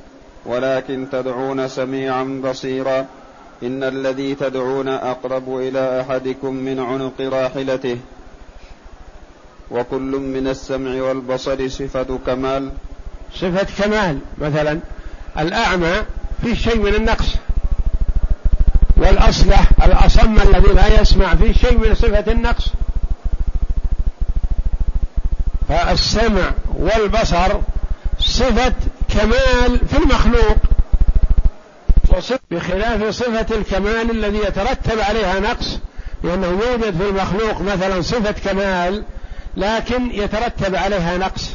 ولكن 0.46 1.06
تدعون 1.12 1.68
سميعا 1.68 2.40
بصيرا. 2.44 3.06
إن 3.62 3.84
الذي 3.84 4.34
تدعون 4.34 4.88
أقرب 4.88 5.56
إلى 5.56 6.00
أحدكم 6.00 6.54
من 6.54 6.80
عنق 6.80 7.20
راحلته. 7.20 7.98
وكل 9.70 10.16
من 10.34 10.48
السمع 10.48 11.02
والبصر 11.02 11.68
صفة 11.68 12.18
كمال. 12.26 12.70
صفة 13.34 13.84
كمال 13.84 14.18
مثلا 14.38 14.78
الأعمى 15.38 15.94
فيه 16.42 16.54
شيء 16.54 16.76
من 16.76 16.94
النقص. 16.94 17.34
والأصلح 18.96 19.70
الأصم 19.84 20.34
الذي 20.34 20.72
لا 20.72 21.00
يسمع 21.00 21.34
فيه 21.34 21.52
شيء 21.52 21.78
من 21.78 21.94
صفة 21.94 22.32
النقص. 22.32 22.72
فالسمع 25.68 26.52
والبصر 26.74 27.60
صفة 28.18 28.74
كمال 29.08 29.80
في 29.88 29.98
المخلوق 29.98 30.56
بخلاف 32.50 33.14
صفة 33.14 33.56
الكمال 33.56 34.10
الذي 34.10 34.38
يترتب 34.38 35.00
عليها 35.00 35.40
نقص 35.40 35.78
لأنه 36.24 36.46
يوجد 36.46 36.96
في 36.98 37.08
المخلوق 37.08 37.60
مثلا 37.60 38.02
صفة 38.02 38.32
كمال 38.32 39.04
لكن 39.56 40.10
يترتب 40.10 40.76
عليها 40.76 41.18
نقص. 41.18 41.50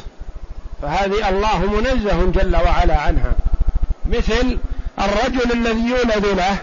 فهذه 0.82 1.28
الله 1.28 1.58
منزه 1.58 2.24
جل 2.24 2.56
وعلا 2.56 3.00
عنها. 3.00 3.32
مثل 4.08 4.58
الرجل 4.98 5.52
الذي 5.52 5.88
يولد 5.88 6.26
له 6.26 6.56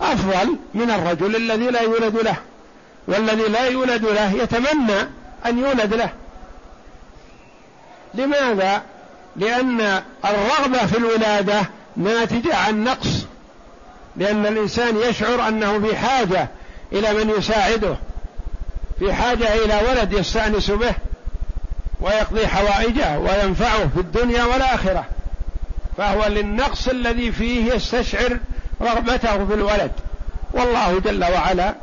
أفضل 0.00 0.56
من 0.74 0.90
الرجل 0.90 1.36
الذي 1.36 1.70
لا 1.70 1.80
يولد 1.80 2.16
له 2.16 2.36
والذي 3.08 3.48
لا 3.48 3.68
يولد 3.68 4.04
له 4.04 4.32
يتمنى 4.32 5.00
أن 5.46 5.58
يولد 5.58 5.94
له. 5.94 6.08
لماذا؟ 8.14 8.82
لأن 9.36 9.80
الرغبة 10.24 10.86
في 10.86 10.98
الولادة 10.98 11.62
ناتجة 11.96 12.56
عن 12.56 12.84
نقص. 12.84 13.26
لأن 14.16 14.46
الإنسان 14.46 14.96
يشعر 14.96 15.48
أنه 15.48 15.78
في 15.78 15.96
حاجة 15.96 16.48
إلى 16.92 17.14
من 17.14 17.30
يساعده 17.38 17.96
في 18.98 19.12
حاجة 19.12 19.54
إلى 19.54 19.80
ولد 19.88 20.12
يستأنس 20.12 20.70
به 20.70 20.94
ويقضي 22.00 22.46
حوائجه 22.46 23.18
وينفعه 23.18 23.88
في 23.88 24.00
الدنيا 24.00 24.44
والآخرة. 24.44 25.04
فهو 25.96 26.26
للنقص 26.26 26.88
الذي 26.88 27.32
فيه 27.32 27.74
يستشعر 27.74 28.38
رغبته 28.82 29.46
في 29.46 29.54
الولد. 29.54 29.92
والله 30.52 31.00
جل 31.00 31.24
وعلا 31.24 31.74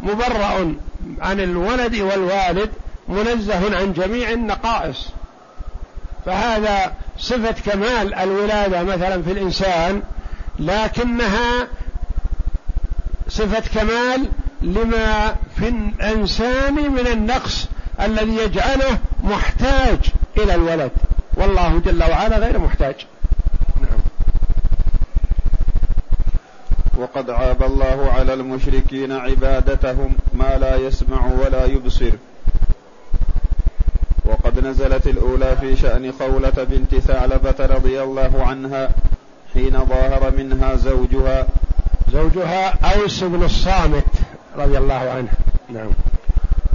مبرأ 0.00 0.74
عن 1.20 1.40
الولد 1.40 1.96
والوالد 1.96 2.70
منزه 3.08 3.76
عن 3.76 3.92
جميع 3.92 4.30
النقائص. 4.30 5.08
فهذا 6.26 6.92
صفة 7.18 7.72
كمال 7.72 8.14
الولادة 8.14 8.82
مثلا 8.82 9.22
في 9.22 9.32
الإنسان 9.32 10.02
لكنها 10.58 11.66
صفة 13.28 13.80
كمال 13.80 14.28
لما 14.62 15.36
في 15.56 15.68
الإنسان 15.68 16.74
من 16.74 17.06
النقص 17.06 17.68
الذي 18.00 18.36
يجعله 18.36 18.98
محتاج 19.24 19.98
إلى 20.36 20.54
الولد. 20.54 20.90
والله 21.34 21.78
جل 21.78 22.02
وعلا 22.02 22.38
غير 22.38 22.58
محتاج. 22.58 22.94
وقد 26.98 27.30
عاب 27.30 27.62
الله 27.62 28.12
على 28.12 28.34
المشركين 28.34 29.12
عبادتهم 29.12 30.14
ما 30.32 30.58
لا 30.58 30.76
يسمع 30.76 31.26
ولا 31.26 31.64
يبصر. 31.64 32.12
نزلت 34.66 35.06
الأولى 35.06 35.56
في 35.60 35.76
شأن 35.76 36.12
خولة 36.18 36.52
بنت 36.56 36.94
ثعلبة 36.94 37.54
رضي 37.60 38.02
الله 38.02 38.44
عنها 38.46 38.90
حين 39.54 39.84
ظاهر 39.84 40.32
منها 40.36 40.76
زوجها. 40.76 41.46
زوجها 42.12 42.94
أوس 42.94 43.24
بن 43.24 43.42
الصامت 43.42 44.04
رضي 44.56 44.78
الله 44.78 44.94
عنه. 44.94 45.28
نعم. 45.68 45.90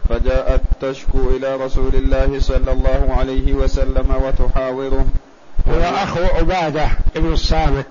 فجاءت 0.10 0.62
تشكو 0.82 1.30
إلى 1.30 1.56
رسول 1.56 1.96
الله 1.96 2.40
صلى 2.40 2.72
الله 2.72 3.16
عليه 3.20 3.54
وسلم 3.54 4.16
وتحاوره. 4.24 5.06
هو 5.68 5.82
أخو 5.82 6.24
عبادة 6.38 6.88
بن 7.16 7.34
الصامت 7.34 7.88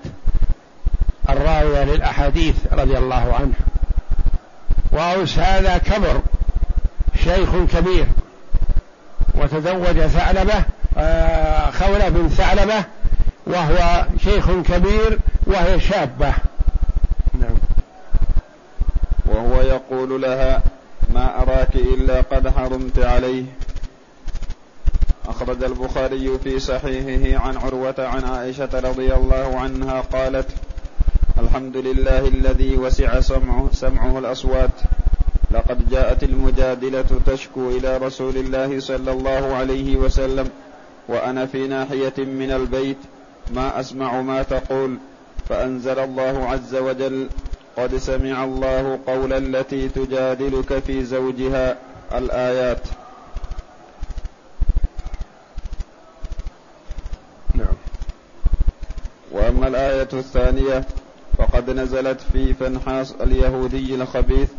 الراوية 1.29 1.83
للأحاديث 1.83 2.55
رضي 2.71 2.97
الله 2.97 3.33
عنه. 3.39 3.53
وأوس 4.91 5.39
هذا 5.39 5.77
كبر 5.77 6.21
شيخ 7.23 7.49
كبير. 7.73 8.05
وتزوج 9.41 9.99
ثعلبة 9.99 10.63
آه، 10.97 11.71
خولة 11.71 12.09
بن 12.09 12.29
ثعلبة 12.29 12.83
وهو 13.47 14.05
شيخ 14.23 14.51
كبير 14.51 15.19
وهي 15.47 15.79
شابة. 15.79 16.33
نعم. 17.33 17.57
وهو 19.25 19.61
يقول 19.61 20.21
لها 20.21 20.61
ما 21.13 21.41
أراك 21.41 21.75
إلا 21.75 22.21
قد 22.21 22.47
حرمت 22.49 22.99
عليه. 22.99 23.43
أخرج 25.27 25.63
البخاري 25.63 26.37
في 26.43 26.59
صحيحه 26.59 27.47
عن 27.47 27.57
عروة 27.57 27.95
عن 27.99 28.23
عائشة 28.23 28.69
رضي 28.73 29.13
الله 29.13 29.59
عنها 29.59 30.01
قالت 30.01 30.47
الحمد 31.37 31.77
لله 31.77 32.27
الذي 32.27 32.77
وسع 32.77 33.19
سمعه, 33.19 33.69
سمعه 33.73 34.19
الأصوات. 34.19 34.71
لقد 35.53 35.89
جاءت 35.89 36.23
المجادلة 36.23 37.05
تشكو 37.25 37.69
إلى 37.69 37.97
رسول 37.97 38.37
الله 38.37 38.79
صلى 38.79 39.11
الله 39.11 39.55
عليه 39.55 39.97
وسلم 39.97 40.49
وأنا 41.07 41.45
في 41.45 41.67
ناحية 41.67 42.13
من 42.17 42.51
البيت 42.51 42.97
ما 43.53 43.79
أسمع 43.79 44.21
ما 44.21 44.43
تقول 44.43 44.97
فأنزل 45.49 45.99
الله 45.99 46.47
عز 46.49 46.75
وجل 46.75 47.29
قد 47.77 47.97
سمع 47.97 48.43
الله 48.43 48.99
قول 49.07 49.33
التي 49.33 49.89
تجادلك 49.89 50.79
في 50.79 51.03
زوجها 51.03 51.77
الآيات. 52.13 52.87
نعم. 57.55 57.75
وأما 59.31 59.67
الآية 59.67 60.09
الثانية 60.13 60.83
فقد 61.37 61.69
نزلت 61.69 62.21
في 62.33 62.53
فنحاس 62.53 63.15
اليهودي 63.21 63.95
الخبيث 63.95 64.49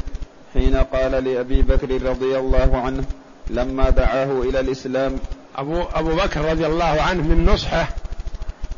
حين 0.55 0.76
قال 0.76 1.11
لأبي 1.11 1.62
بكر 1.62 2.03
رضي 2.03 2.38
الله 2.38 2.82
عنه 2.84 3.05
لما 3.50 3.90
دعاه 3.90 4.42
إلى 4.42 4.61
الإسلام. 4.61 5.18
أبو, 5.57 5.82
أبو 5.94 6.16
بكر 6.16 6.40
رضي 6.50 6.66
الله 6.66 7.03
عنه 7.03 7.22
من 7.22 7.46
نصحه 7.46 7.88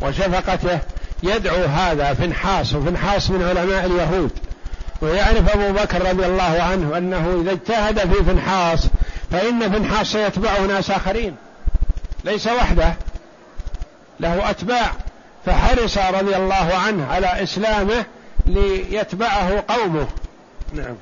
وشفقته 0.01 0.79
يدعو 1.22 1.64
هذا 1.64 2.14
فنحاس 2.14 2.75
وفنحاس 2.75 3.31
من 3.31 3.43
علماء 3.43 3.87
اليهود. 3.87 4.31
ويعرف 5.03 5.55
أبو 5.55 5.72
بكر 5.72 6.09
رضي 6.09 6.27
الله 6.27 6.62
عنه 6.62 6.99
أنه 6.99 7.41
إذا 7.43 7.53
اجتهد 7.53 7.99
في 7.99 8.25
فنحاس 8.25 8.89
فإن 9.31 9.72
فنحاس 9.72 10.07
سيتبعه 10.07 10.61
ناس 10.61 10.91
آخرين. 10.91 11.37
ليس 12.25 12.47
وحده 12.47 12.95
له 14.20 14.51
أتباع. 14.51 14.93
فحرص 15.47 15.99
رضي 15.99 16.37
الله 16.37 16.75
عنه 16.87 17.07
على 17.07 17.43
إسلامه 17.43 18.05
ليتبعه 18.47 19.64
قومه. 19.68 20.07
نعم. 20.72 20.95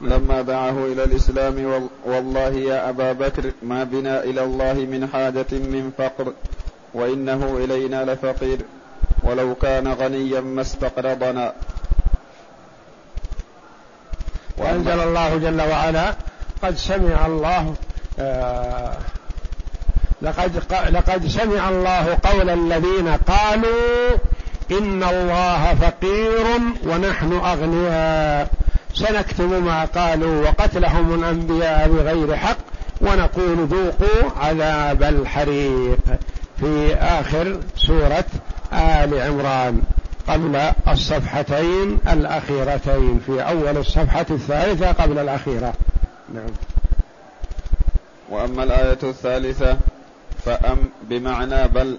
لما 0.00 0.42
دعاه 0.42 0.70
إلى 0.70 1.04
الإسلام 1.04 1.82
والله 2.06 2.48
يا 2.48 2.88
أبا 2.88 3.12
بكر 3.12 3.52
ما 3.62 3.84
بنا 3.84 4.24
إلى 4.24 4.44
الله 4.44 4.72
من 4.72 5.08
حاجة 5.12 5.46
من 5.52 5.92
فقر 5.98 6.32
وإنه 6.94 7.56
إلينا 7.56 8.04
لفقير 8.04 8.58
ولو 9.22 9.54
كان 9.54 9.88
غنيا 9.88 10.40
ما 10.40 10.60
استقرضنا. 10.60 11.52
وأنزل 14.58 15.00
الله 15.00 15.36
جل 15.36 15.60
وعلا 15.60 16.14
قد 16.62 16.76
سمع 16.76 17.26
الله 17.26 17.74
آه 18.18 18.96
لقد 20.22 20.62
لقد 20.90 21.26
سمع 21.26 21.68
الله 21.68 22.18
قول 22.24 22.50
الذين 22.50 23.08
قالوا 23.08 24.16
إن 24.70 25.02
الله 25.02 25.74
فقير 25.74 26.46
ونحن 26.86 27.32
أغنياء. 27.32 28.50
سنكتب 28.94 29.50
ما 29.50 29.84
قالوا 29.84 30.42
وقتلهم 30.42 31.14
الأنبياء 31.14 31.88
بغير 31.88 32.36
حق 32.36 32.56
ونقول 33.00 33.66
ذوقوا 33.66 34.30
عذاب 34.36 35.02
الحريق. 35.02 35.98
في 36.60 36.94
آخر 36.94 37.60
سورة 37.76 38.24
آل 38.72 39.20
عمران 39.20 39.82
قبل 40.28 40.60
الصفحتين 40.88 41.98
الأخيرتين 42.12 43.20
في 43.26 43.42
أول 43.42 43.76
الصفحة 43.76 44.26
الثالثة 44.30 44.92
قبل 44.92 45.18
الأخيرة. 45.18 45.72
نعم. 46.34 46.50
وأما 48.30 48.62
الآية 48.62 48.98
الثالثة 49.02 49.76
فأم 50.44 50.78
بمعنى 51.02 51.68
بل 51.68 51.98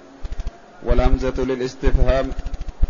والهمزة 0.83 1.33
للاستفهام 1.37 2.29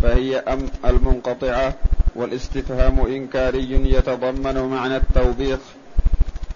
فهي 0.03 0.37
أم 0.37 0.67
المنقطعة 0.85 1.73
والاستفهام 2.15 2.99
إنكاري 2.99 3.93
يتضمن 3.95 4.69
معنى 4.69 4.97
التوبيخ 4.97 5.59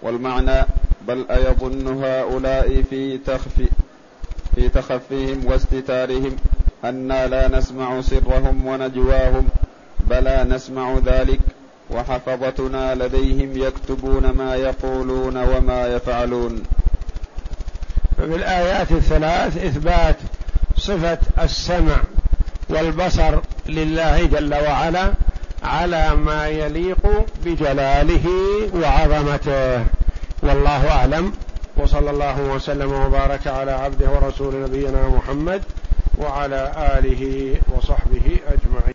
والمعنى 0.02 0.66
بل 1.08 1.26
أيظن 1.30 2.04
هؤلاء 2.04 2.82
في 2.90 3.18
تخفي 3.18 3.68
في 4.54 4.68
تخفيهم 4.68 5.46
واستتارهم 5.46 6.36
أنا 6.84 7.26
لا 7.26 7.48
نسمع 7.48 8.00
سرهم 8.00 8.66
ونجواهم 8.66 9.48
بلى 10.10 10.46
نسمع 10.50 10.98
ذلك 11.06 11.40
وحفظتنا 11.90 12.94
لديهم 12.94 13.62
يكتبون 13.62 14.30
ما 14.30 14.54
يقولون 14.54 15.36
وما 15.36 15.86
يفعلون. 15.86 16.62
ففي 18.18 18.34
الآيات 18.34 18.92
الثلاث 18.92 19.64
إثبات 19.64 20.16
صفة 20.76 21.18
السمع 21.42 21.96
والبصر 22.68 23.40
لله 23.68 24.26
جل 24.26 24.54
وعلا 24.54 25.12
على 25.66 26.14
ما 26.14 26.48
يليق 26.48 27.26
بجلاله 27.44 28.26
وعظمته. 28.74 29.84
والله 30.42 30.90
أعلم. 30.90 31.32
وصلى 31.76 32.10
الله 32.10 32.40
وسلم 32.40 32.92
وبارك 32.92 33.46
على 33.46 33.70
عبده 33.70 34.10
ورسول 34.10 34.62
نبينا 34.62 35.08
محمد 35.08 35.62
وعلى 36.18 36.72
آله 36.98 37.54
وصحبه 37.76 38.38